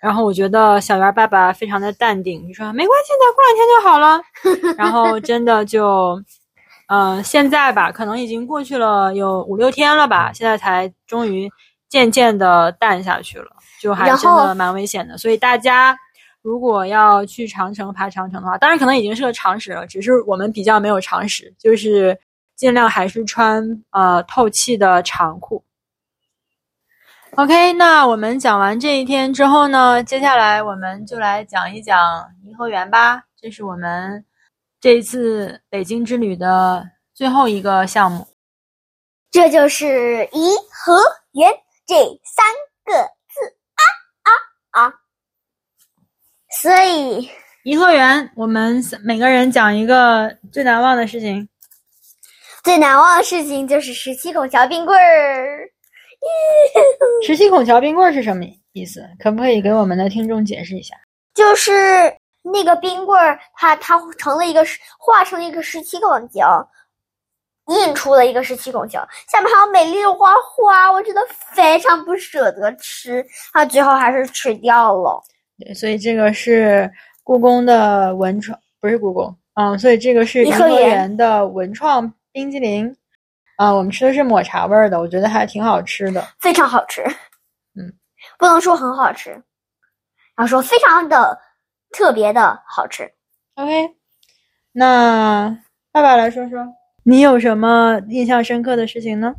[0.07, 4.21] 然后我觉得小圆爸爸非常的淡定，就说没关系的，过两天就好了。
[4.79, 6.17] 然后真的就，
[6.87, 11.51] 呃，现在吧，可能已经过去了有五六天了吧，现在才终于
[11.89, 13.47] 渐渐的淡下去了。
[13.81, 15.93] 就还真的蛮危险的，所以大家
[16.41, 22.17] 如果要去长城爬长城的话，当然可能已经是个常识了，只是我们比较没有常识，就是
[22.55, 25.61] 尽量还是穿呃透气的长裤。
[27.35, 34.25] OK，那我们讲完这一天之后呢，接下来我们就来讲一讲颐和园吧，这是我们
[34.81, 38.27] 这一次北京之旅的最后一个项目。
[39.29, 40.97] 这就是颐和
[41.33, 41.51] 园
[41.85, 42.45] 这三
[42.85, 42.93] 个
[43.29, 43.55] 字。
[43.75, 43.83] 啊
[44.23, 44.93] 啊啊，
[46.61, 47.29] 所以
[47.63, 51.47] 颐和园，我们每个人讲一个最难忘的事情。
[52.63, 55.69] 最难忘的事情就是十七孔桥冰棍儿。
[57.25, 59.07] 十七孔桥冰棍儿是什么意思？
[59.19, 60.95] 可不可以给我们的听众解释一下？
[61.33, 61.71] 就是
[62.41, 64.65] 那个冰棍儿，它它成了一个
[64.97, 66.67] 画成了一个十七孔桥。
[67.67, 71.21] 印出了一个十七孔桥，下面还有美丽的花花，我真的
[71.53, 75.21] 非常不舍得吃，它最后还是吃掉了。
[75.59, 76.89] 对，所以这个是
[77.25, 82.95] 故宫的文创，不是故宫，嗯，所以这个是颐和园的文创冰激凌，
[83.57, 87.01] 啊，我们吃的是抹茶味儿的，我觉得还挺好吃的，非常好吃，
[87.75, 87.91] 嗯，
[88.39, 89.43] 不能说很好吃，
[90.37, 91.37] 要说非常的
[91.91, 93.11] 特别的好吃。
[93.55, 93.95] OK，
[94.71, 95.49] 那
[95.91, 96.65] 爸爸来说说。
[97.03, 99.33] 你有什么印象深刻的事情呢？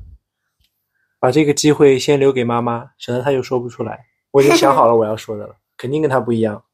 [1.20, 4.06] 把这个机会先留给妈妈，省得她又说不出来。
[4.30, 6.64] 我已经想好了我要说的了，肯定跟她不一样。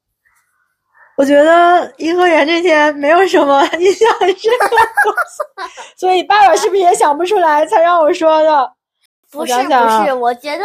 [1.16, 8.72] 我觉得颐和园这天没有什么 印象深刻的，所以爸爸是不是也想不出来才让我说的？
[9.30, 10.64] 不是不是，我觉得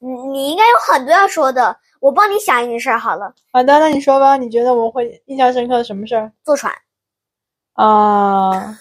[0.00, 3.32] 你你应该有很多要说的，我帮你想一件事儿好了。
[3.52, 6.30] 好的，那你说吧，你觉得我会印象深刻的什么事儿？
[6.44, 6.72] 坐船。
[7.74, 8.76] 啊。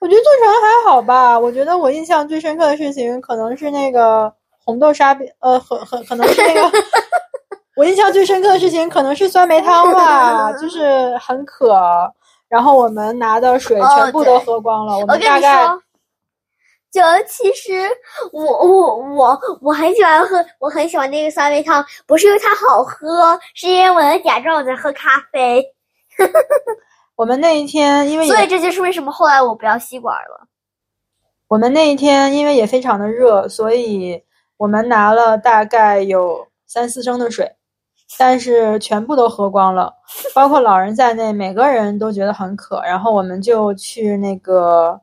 [0.00, 1.36] 我觉得坐船还好吧。
[1.36, 4.32] 我觉得我印象最深刻的事情可能是那个
[4.64, 6.70] 红豆沙冰，呃，很很可能是那个。
[7.78, 11.80] 我印象最深刻的事情可能是酸梅汤吧， 就是很渴，
[12.48, 14.98] 然后我们拿的水全部都喝光了。
[14.98, 15.68] 我们大概。
[16.90, 17.86] 就其实
[18.32, 25.62] 我我我我很喜欢喝，我很喜欢那个酸梅汤，不是因为它好喝，是因为我在假装我在喝咖啡。
[27.14, 30.48] 我们那一天，因为所以这就是为什么后来我不要吸管了。
[31.46, 34.20] 我们那一天因为也非常的热，所以
[34.56, 37.52] 我们拿了大概有三四升的水，
[38.16, 39.92] 但是全部都喝光了，
[40.34, 42.80] 包括老人在内，每个人都觉得很渴。
[42.82, 44.98] 然后我们就去那个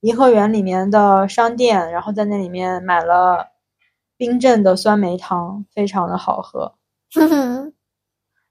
[0.00, 3.46] 颐和园里面的商店，然后在那里面买了
[4.16, 6.72] 冰镇的酸梅汤，非常的好喝。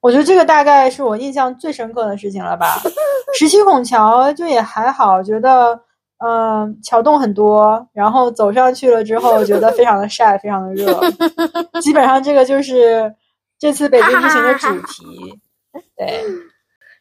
[0.01, 2.75] 我觉得这个大概是我印象最深刻的事情了吧。
[3.39, 5.79] 十七孔桥就也还好，觉得
[6.17, 10.99] 嗯桥洞很多，然后走上去了之后觉得非常的晒，非常的热。
[11.81, 13.13] 基本上这个就是
[13.63, 15.39] 这次北京之行的主题。
[15.95, 16.21] 对，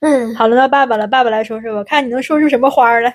[0.01, 3.12] 嗯，好了，到爸爸了，爸爸来说说吧，看你能说出什么花来。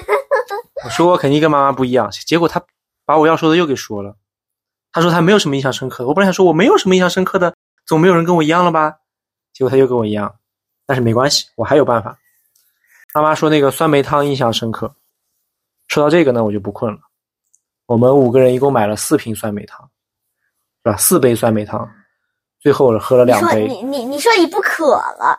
[0.84, 2.62] 我说我肯定跟妈妈不一样，结果他
[3.06, 4.14] 把我要说的又给说了。
[4.92, 7.54] 他说他没有什么印象深刻，我本来想说我没有什么印象深刻的。
[7.86, 8.98] 总没有人跟我一样了吧？
[9.54, 10.34] 结果他又跟我一样，
[10.84, 12.18] 但是没关系，我还有办法。
[13.14, 14.94] 妈妈说那个酸梅汤印象深刻。
[15.86, 16.98] 说到这个呢，我就不困了。
[17.86, 19.88] 我们五个人一共买了四瓶酸梅汤，
[20.84, 20.96] 是吧？
[20.98, 21.90] 四杯酸梅汤，
[22.60, 23.66] 最后喝了两杯。
[23.66, 25.38] 你你你说你不渴了？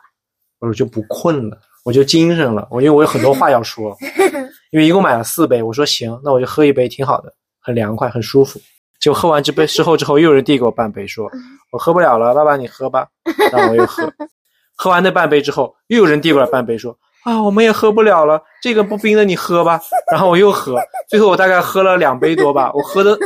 [0.59, 2.67] 我就不困了，我就精神了。
[2.69, 3.95] 我因为我有很多话要说，
[4.71, 8.59] 因为一共买了四杯，我说行，那我就喝一杯，挺好的，很凉快，很舒服。
[8.99, 11.31] 就喝完这杯之后，之后又有人递给我半杯，说
[11.71, 13.07] 我喝不了了，爸爸你喝吧。
[13.51, 14.11] 然后我又喝，
[14.75, 19.79] 喝完那半杯之后，又有人递过来半杯，说啊我们也喝不了了，这个不冰的你喝吧。
[20.11, 22.71] 然后我又喝，最后我大概喝了两杯多吧。
[22.73, 23.17] 我喝的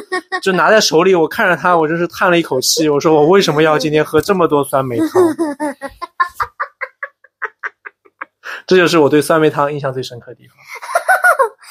[0.41, 2.89] 就拿在手里，我看着它，我真是叹了一口气。
[2.89, 5.09] 我说我为什么要今天喝这么多酸梅汤？
[8.65, 10.57] 这就是我对酸梅汤印象最深刻的地方。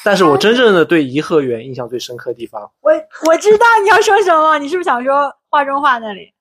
[0.05, 2.93] 但是我真正的对颐和园印象最深刻的地方，我
[3.27, 6.33] 我知道你要说什么，你是不是想说画中画那里？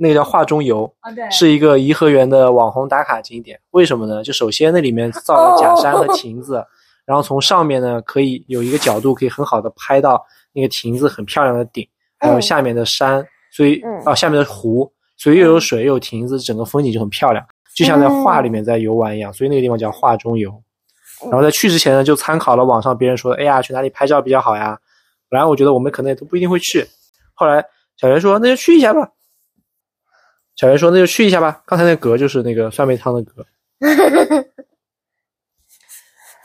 [0.00, 3.58] 那个叫画中游，啊，对，是一个颐和园的网红打卡景点。
[3.72, 4.22] 为什么呢？
[4.22, 6.64] 就首先那里面造了假山和亭子，
[7.04, 11.86] 然后从上面呢可以有一个角度，可以很好的拍到那个亭子很漂亮的顶，
[12.18, 17.44] 还有下面的山，所以嗯啊下面的湖，所以又有水又有亭子，整个风景就很漂亮，
[17.74, 19.32] 就像在画里面在游玩一样。
[19.32, 20.50] 所以那个地方叫画中游。
[21.24, 24.78] 然后在去之前呢，就参考了网上别人说，哎呀，去哪里拍照比较好呀？
[25.28, 26.86] 本来我觉得我们可能也都不一定会去，
[27.34, 27.64] 后来
[27.96, 29.10] 小袁说那就去一下吧。
[30.58, 31.62] 小袁说那就去一下吧。
[31.64, 33.46] 刚才那格就是那个酸梅汤的格。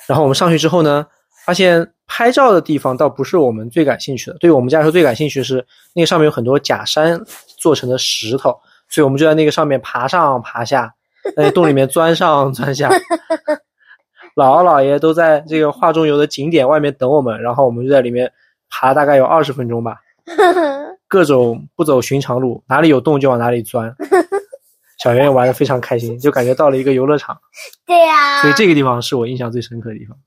[0.05, 1.07] 然后我们上去之后呢，
[1.45, 4.37] 发现拍照的地方倒不是我们最感兴趣的。
[4.37, 7.19] 对于我们家来说，最感兴趣的是那个上面有很多假山
[7.57, 8.55] 做成的石头，
[8.87, 10.93] 所以我们就在那个上面爬上爬下，
[11.35, 12.87] 在洞里面钻上钻下。
[14.35, 18.31] 姥姥姥爷都在这个画中游的景点外面等我们，然后我们就在里面
[18.69, 19.97] 爬了大概有二十分钟吧，
[21.13, 23.95] 各种不走寻常路，哪里有洞就往哪里钻。
[24.97, 27.39] 小圆圆玩的非常开心，就感觉到了一个游乐场，
[27.85, 30.17] 对呀、所以这个地方是我印象最深刻的地方。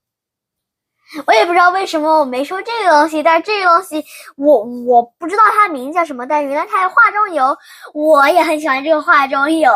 [1.27, 4.05] 我也不知道为什么我没说这个东西，但是这个东西
[4.37, 7.59] 我我不知道它名字叫什么，但原来它是画中游，
[7.93, 9.73] 我也很喜欢这个画中游。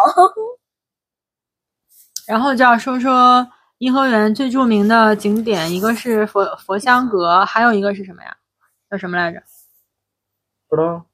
[2.29, 3.45] 然后就要说说
[3.79, 8.37] 颐和园最著名的景点，一个是佛佛香阁，还有一个是什么呀？
[8.89, 9.43] 叫什么来着？
[10.71, 11.05] 不知道，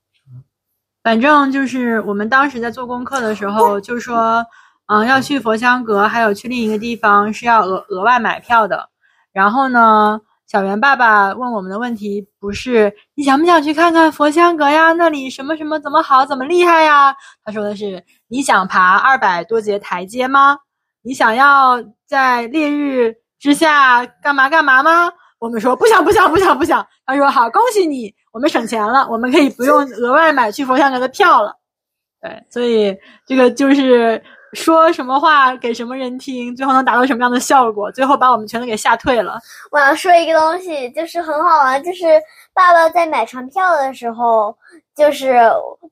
[1.03, 4.45] 反正就是我们当时在做功课的时候就说，
[4.87, 8.91] 嗯，要去佛香阁，还有去另一个地方是要额额外买票的。
[9.33, 14.93] 然后呢，小圆爸爸问我们的问题不是你想不想去看看佛香阁呀？
[14.93, 17.17] 那里什么什么怎么好，怎么厉害呀？
[17.43, 20.59] 他说的是你想爬二百多节台阶吗？
[21.03, 25.11] 你想要在烈日之下干嘛干嘛吗？
[25.39, 26.87] 我们说不想不想不想不想。
[27.05, 31.57] 他说好，恭喜你，我们省钱了，我们可以不用额外买去佛像阁的票了。
[32.21, 32.95] 对，所以
[33.27, 34.23] 这个就是
[34.53, 39.41] 说什么话给什么人听，最后能达到什么样的效果，最后把我们全都给吓退了。
[39.71, 42.05] 我要说一个东西，就是很好玩，就是
[42.53, 44.55] 爸爸在买船票的时候，
[44.97, 45.35] 就是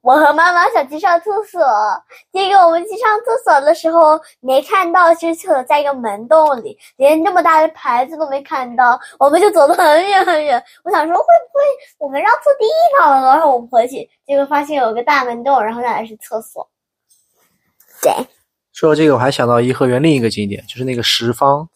[0.00, 1.60] 我和妈妈想去上厕所，
[2.32, 10.62] 结果我们去上厕所的时候没看到，其实厕所在一个门洞里，连这么大的牌子都没看到，我们就走得很远很远。
[10.82, 11.60] 我想说会不会
[11.98, 12.64] 我们绕错地
[12.98, 13.34] 方了？
[13.34, 16.66] 然后我们回去，结果发现有个大门洞，然后那里是厕所。
[18.00, 18.10] 对，
[18.72, 21.68] 说到这个，我还想到颐和园另一个景点，就是那个十方，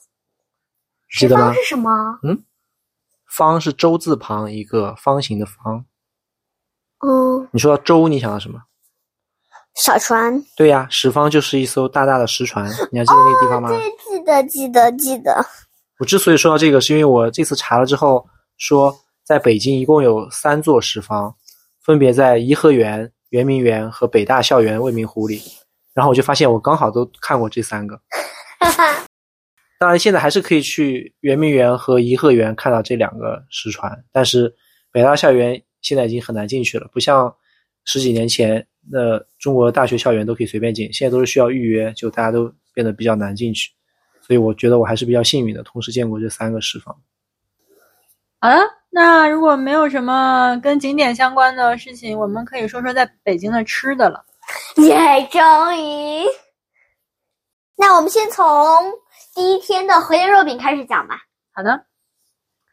[1.11, 1.55] 记得吗十方？
[1.55, 2.19] 是什么？
[2.23, 2.43] 嗯
[3.27, 5.85] 方是舟字旁一个方形的方。
[7.07, 8.61] 嗯，你说到舟，你想到什么？
[9.75, 10.43] 小船。
[10.57, 13.69] 对呀，十方就是一艘大大的石船， 你还记得那个地方吗？
[13.69, 13.79] 对，
[14.09, 15.47] 记得记得记得。
[16.01, 18.27] 我之所以说到这个，是因为我这次查了之后
[18.57, 21.35] 说，在北京一共有三座石方，
[21.83, 25.41] 分别在颐和园、圆明园和北大校园未名湖里。
[25.95, 28.01] 然后我就发现我刚好都看过这三个。
[28.61, 29.05] 哈哈，
[29.79, 34.53] 当然，现在还是可以去圆明园和颐和园看到这两个石船，但是
[34.93, 37.35] 北大校园现在已经很难进去了，不像
[37.85, 43.71] 十几年前那中国大学校园都可以随便进，现在都是需要预约，就大家都变得比较难进去。
[44.21, 46.95] 所以我觉得我还是比较幸运的，同时见过这三个石方。
[48.41, 48.57] 好了，
[48.91, 54.25] 那如果没有什么跟景点相关的事情，我们可以说说在北京的吃的了。
[54.77, 55.27] 耶！
[55.31, 56.25] 终于，
[57.77, 58.47] 那我们先从
[59.35, 61.19] 第一天的荷叶肉饼开始讲吧。
[61.53, 61.85] 好的，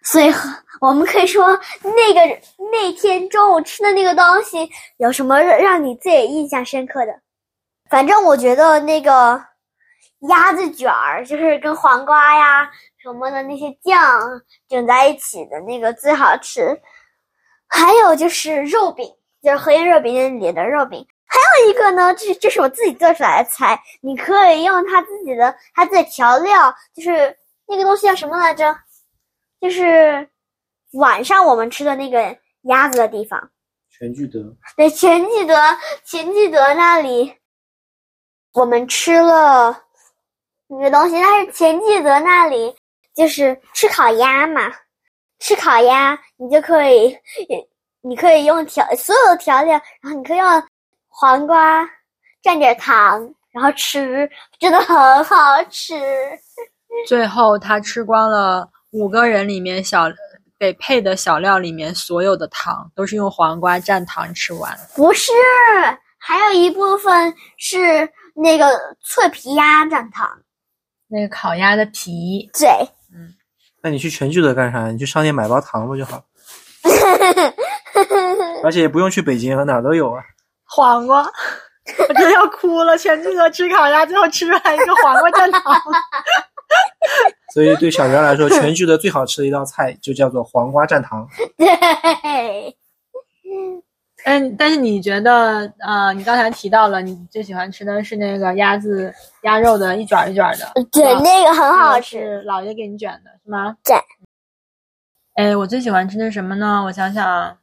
[0.05, 0.31] 所以
[0.79, 1.47] 我们可以说，
[1.81, 2.41] 那个
[2.71, 7.13] 那天中午吃的那个东西有什么让你最印象深刻的？
[7.89, 9.43] 反正我觉得那个
[10.29, 12.69] 鸭子卷儿，就是跟黄瓜呀
[13.01, 14.21] 什么的那些酱
[14.69, 16.79] 整在一起的那个最好吃。
[17.67, 21.05] 还有就是肉饼，就是荷叶肉饼里的肉饼。
[21.27, 27.35] 还有一个呢，这这是我自己做出来的菜，你可以用它自己的它自己的调料，就是
[27.67, 28.75] 那个东西叫什么来着？
[29.65, 30.29] 就是
[30.91, 33.49] 晚上我们吃的那个鸭子的地方。
[33.89, 34.39] 全聚德，
[34.77, 35.55] 对，全聚德，
[36.03, 37.33] 全聚德那里，
[38.53, 39.75] 我们吃了
[40.67, 42.75] 那个东西，但是全聚德那里
[43.15, 44.71] 就是吃烤鸭嘛，
[45.39, 47.17] 吃烤鸭你就可以，
[48.01, 50.63] 你可以用调所有的调料，然后你可以用
[51.07, 51.83] 黄瓜
[52.43, 55.35] 蘸点糖，然后吃，真的很好
[55.71, 55.95] 吃。
[57.07, 60.05] 最后他吃光了五个人里面小
[60.57, 64.73] 给配的小料里面所有的糖，都是用黄瓜蘸糖吃完。
[64.95, 65.33] 不是，
[66.17, 68.65] 还有一部分是那个
[69.03, 70.29] 脆皮鸭蘸糖。
[71.07, 72.69] 那个烤鸭的皮，对，
[73.81, 74.87] 那你去全聚德干啥？
[74.87, 76.23] 你去商店买包糖不就好？
[78.63, 80.23] 而且也不用去北京，哪儿都有啊。
[80.63, 81.21] 黄瓜，
[82.07, 82.97] 我真的要哭了。
[82.97, 85.61] 全聚德吃烤鸭，最后吃出来一个黄瓜蘸糖。
[87.55, 91.25] 所以对小袁来说，全聚德最好吃的一道菜就叫做黄瓜蘸糖。
[91.55, 92.75] 对，
[94.25, 102.19] 嗯，但是你觉得，呃，你刚才提到了，你最喜欢吃的是那个鸭子鸭肉的一卷儿一卷儿的，对，那个很好吃。
[102.19, 103.77] 是姥爷给你卷的是吗？
[103.85, 103.95] 对。
[105.35, 106.83] 哎，我最喜欢吃的什么呢？
[106.83, 107.57] 我想想啊，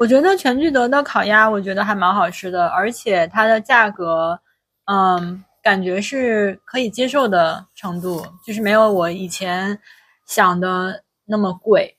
[0.00, 4.40] 我觉得全聚德的烤鸭，我觉得还蛮好吃的，而且它的价格，
[4.86, 9.78] 嗯，感觉是可以接受的程度，就是没有我以前
[10.26, 11.96] 想的那么贵。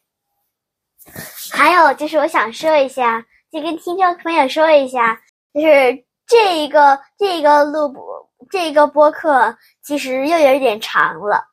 [1.51, 5.19] 还有就是，我想说一下，就跟听众朋友说一下，
[5.53, 8.03] 就是这一个这一个录播
[8.49, 11.43] 这一个播客其实又有一点长了，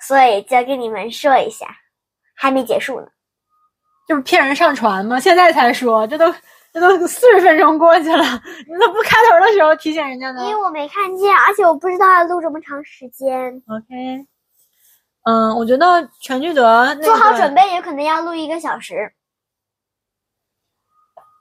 [0.00, 1.66] 所以就跟你们说一下，
[2.34, 3.06] 还没结束呢。
[4.06, 5.18] 就是骗人上传吗？
[5.18, 6.26] 现在才说，这都
[6.74, 8.24] 这都四十分钟过去了，
[8.66, 13.62] 你怎么不开头的时候提醒人家呢因为我没看见，而且我不知道要录这么长时间。
[13.68, 14.26] ？OK，
[15.22, 19.12] 嗯，我觉得全聚德、那个、做好准备，有可能要录一个小时。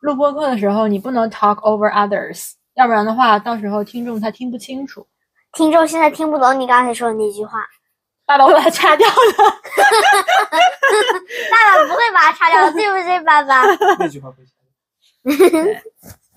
[0.01, 5.07] 录播课的时候，你不能 talk over others，要不然的话，到时候听众他听不清楚。
[5.53, 7.65] 听众现在听不懂你刚才说的那句话，
[8.27, 9.15] 爸爸会把它掐掉的。
[11.49, 13.63] 爸爸不会把它擦掉的，对不对，爸爸？
[13.97, 14.52] 那句话不行。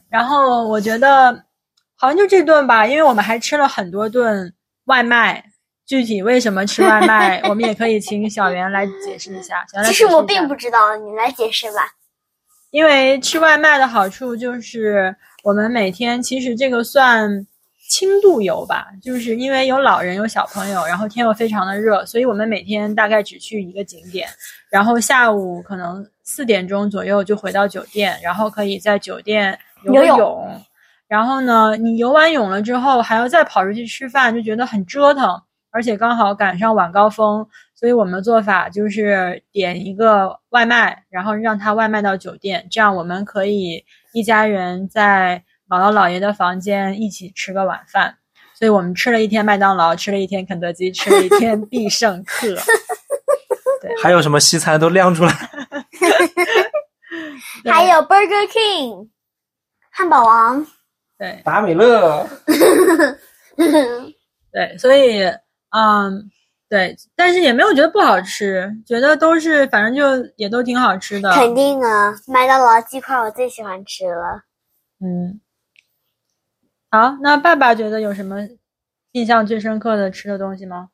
[0.08, 1.44] 然后我觉得
[1.96, 4.52] 好像就这顿吧，因为我们还吃了很多顿
[4.84, 5.44] 外卖。
[5.86, 9.64] 具体为什么吃外卖，我们也可以请小袁来解释一下。
[9.84, 11.78] 其实我并不知道，你来解释吧。
[12.72, 15.14] 因为吃外卖的好处就是，
[15.44, 17.46] 我们每天其实这个算
[17.88, 24.28] 轻度游吧，就是因为有老人有小朋友，然后天又非常的热，所以我们每天大概只去一个景点，
[24.68, 30.60] 然后下午可能四点钟左右就回到酒店，然后可以在酒店游泳。
[31.08, 48.16] 然后呢，你游完泳了之后，还要再跑出去吃饭，就觉得很折腾，而且刚好赶上晚高峰，所以我们的做法就是点一个外卖，然后让他外卖到酒店，这样我们可以一家人在姥姥姥爷的房间一起吃个晚饭。
[48.54, 52.48] 所以我们吃了一天麦当劳，吃了一天肯德基，吃了一天必胜客。
[53.82, 55.32] 对还有什么西餐都亮出来。
[57.62, 59.08] 对还有 Burger King，
[59.90, 60.66] 汉堡王。
[61.18, 62.28] 对达美乐，
[64.52, 65.22] 对，所以
[65.70, 66.30] 嗯，
[66.68, 71.32] 对，但是也没有觉得不好吃，觉得都是反正就也都挺好吃的。
[71.32, 74.42] 肯定啊，麦当劳鸡块我最喜欢吃了。
[75.00, 75.40] 嗯，
[76.90, 78.48] 好，那爸爸觉得有什么
[79.12, 80.88] 印象最深刻的吃的东西吗？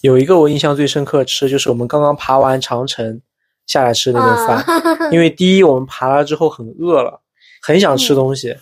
[0.00, 3.20] 有一个我印象最深刻吃，就是我们刚刚爬完长城
[3.66, 4.56] 下来吃那顿饭。
[4.58, 7.20] 啊，因为第一，我们爬了之后很饿了，
[7.62, 8.56] 很想吃东西。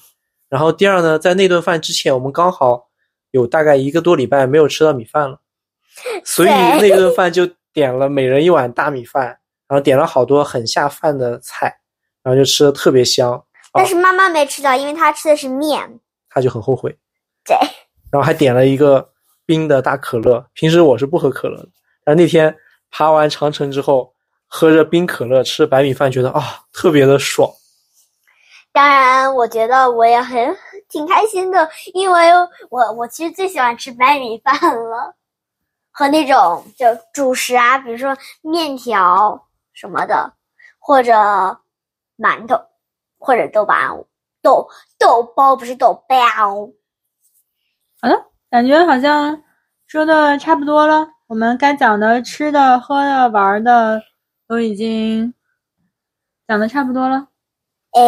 [0.49, 2.89] 然后第二呢，在那顿饭之前，我们刚好
[3.32, 5.41] 有大概一个多礼拜没有吃到米饭了，
[6.24, 9.26] 所以那顿饭就点了每人一碗大米饭，
[9.68, 11.80] 然后点了好多很下饭的菜，
[12.22, 13.45] 然后就吃的特别香。
[13.72, 15.99] 但是妈妈没吃到，因为她吃的是面。
[16.37, 16.95] 他就很后悔，
[17.47, 17.57] 对，
[18.12, 19.11] 然后还点了一个
[19.47, 20.47] 冰的大可乐。
[20.53, 21.68] 平时我是不喝可乐的，
[22.05, 22.55] 但那天
[22.91, 24.12] 爬完长城之后，
[24.47, 27.51] 喝着冰可乐，吃白米饭，觉得啊特别的爽。
[28.70, 30.55] 当然，我觉得我也很
[30.91, 32.30] 挺开心的，因为
[32.68, 35.14] 我我其实最喜欢吃白米饭了，
[35.91, 36.84] 和那种就
[37.14, 40.34] 主食啊，比如说面条什么的，
[40.78, 41.14] 或者
[42.18, 42.61] 馒头，
[43.18, 44.05] 或者豆包
[44.47, 46.16] 豆豆包不是豆包。
[48.01, 48.14] 好了，
[48.49, 49.42] 感觉好像
[49.88, 54.01] 说的差不多了，我们该讲的吃的、喝的、玩的
[54.47, 55.34] 都已经
[56.47, 57.26] 讲的差不多了。
[57.90, 58.01] 哎，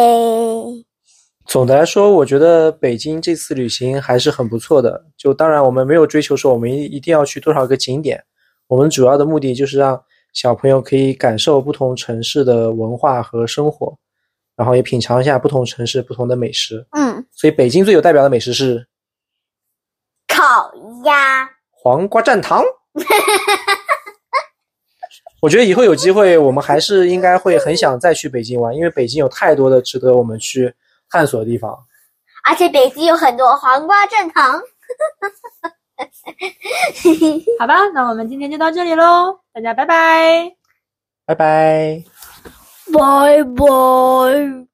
[1.45, 5.03] 总的来说，我觉得北京这次旅行还是很不错的。
[5.17, 8.23] 就当然，我们没有追求说我们一一定要去多少个景点，
[8.67, 13.97] 我们主要的目的就是让小朋友可以感受不同城市的文化和生活，
[14.59, 16.85] 然后也品尝一下不同城市不同的美食。
[16.91, 18.85] 嗯，所以，北京最有代表的美食是
[20.27, 20.69] 烤
[21.05, 22.61] 鸭，黄瓜蘸糖。
[25.41, 30.75] 我觉得以后有机会，我们还是应该会很想再去北京玩，因为北京有太多的值得我们去
[31.09, 31.73] 探索的地方。
[32.43, 34.59] 而且北京有很多黄瓜蘸糖。
[37.59, 40.51] 好吧，那我们今天就到这里喽，大家拜拜。
[41.25, 42.03] 拜拜。
[42.91, 44.68] 拜拜。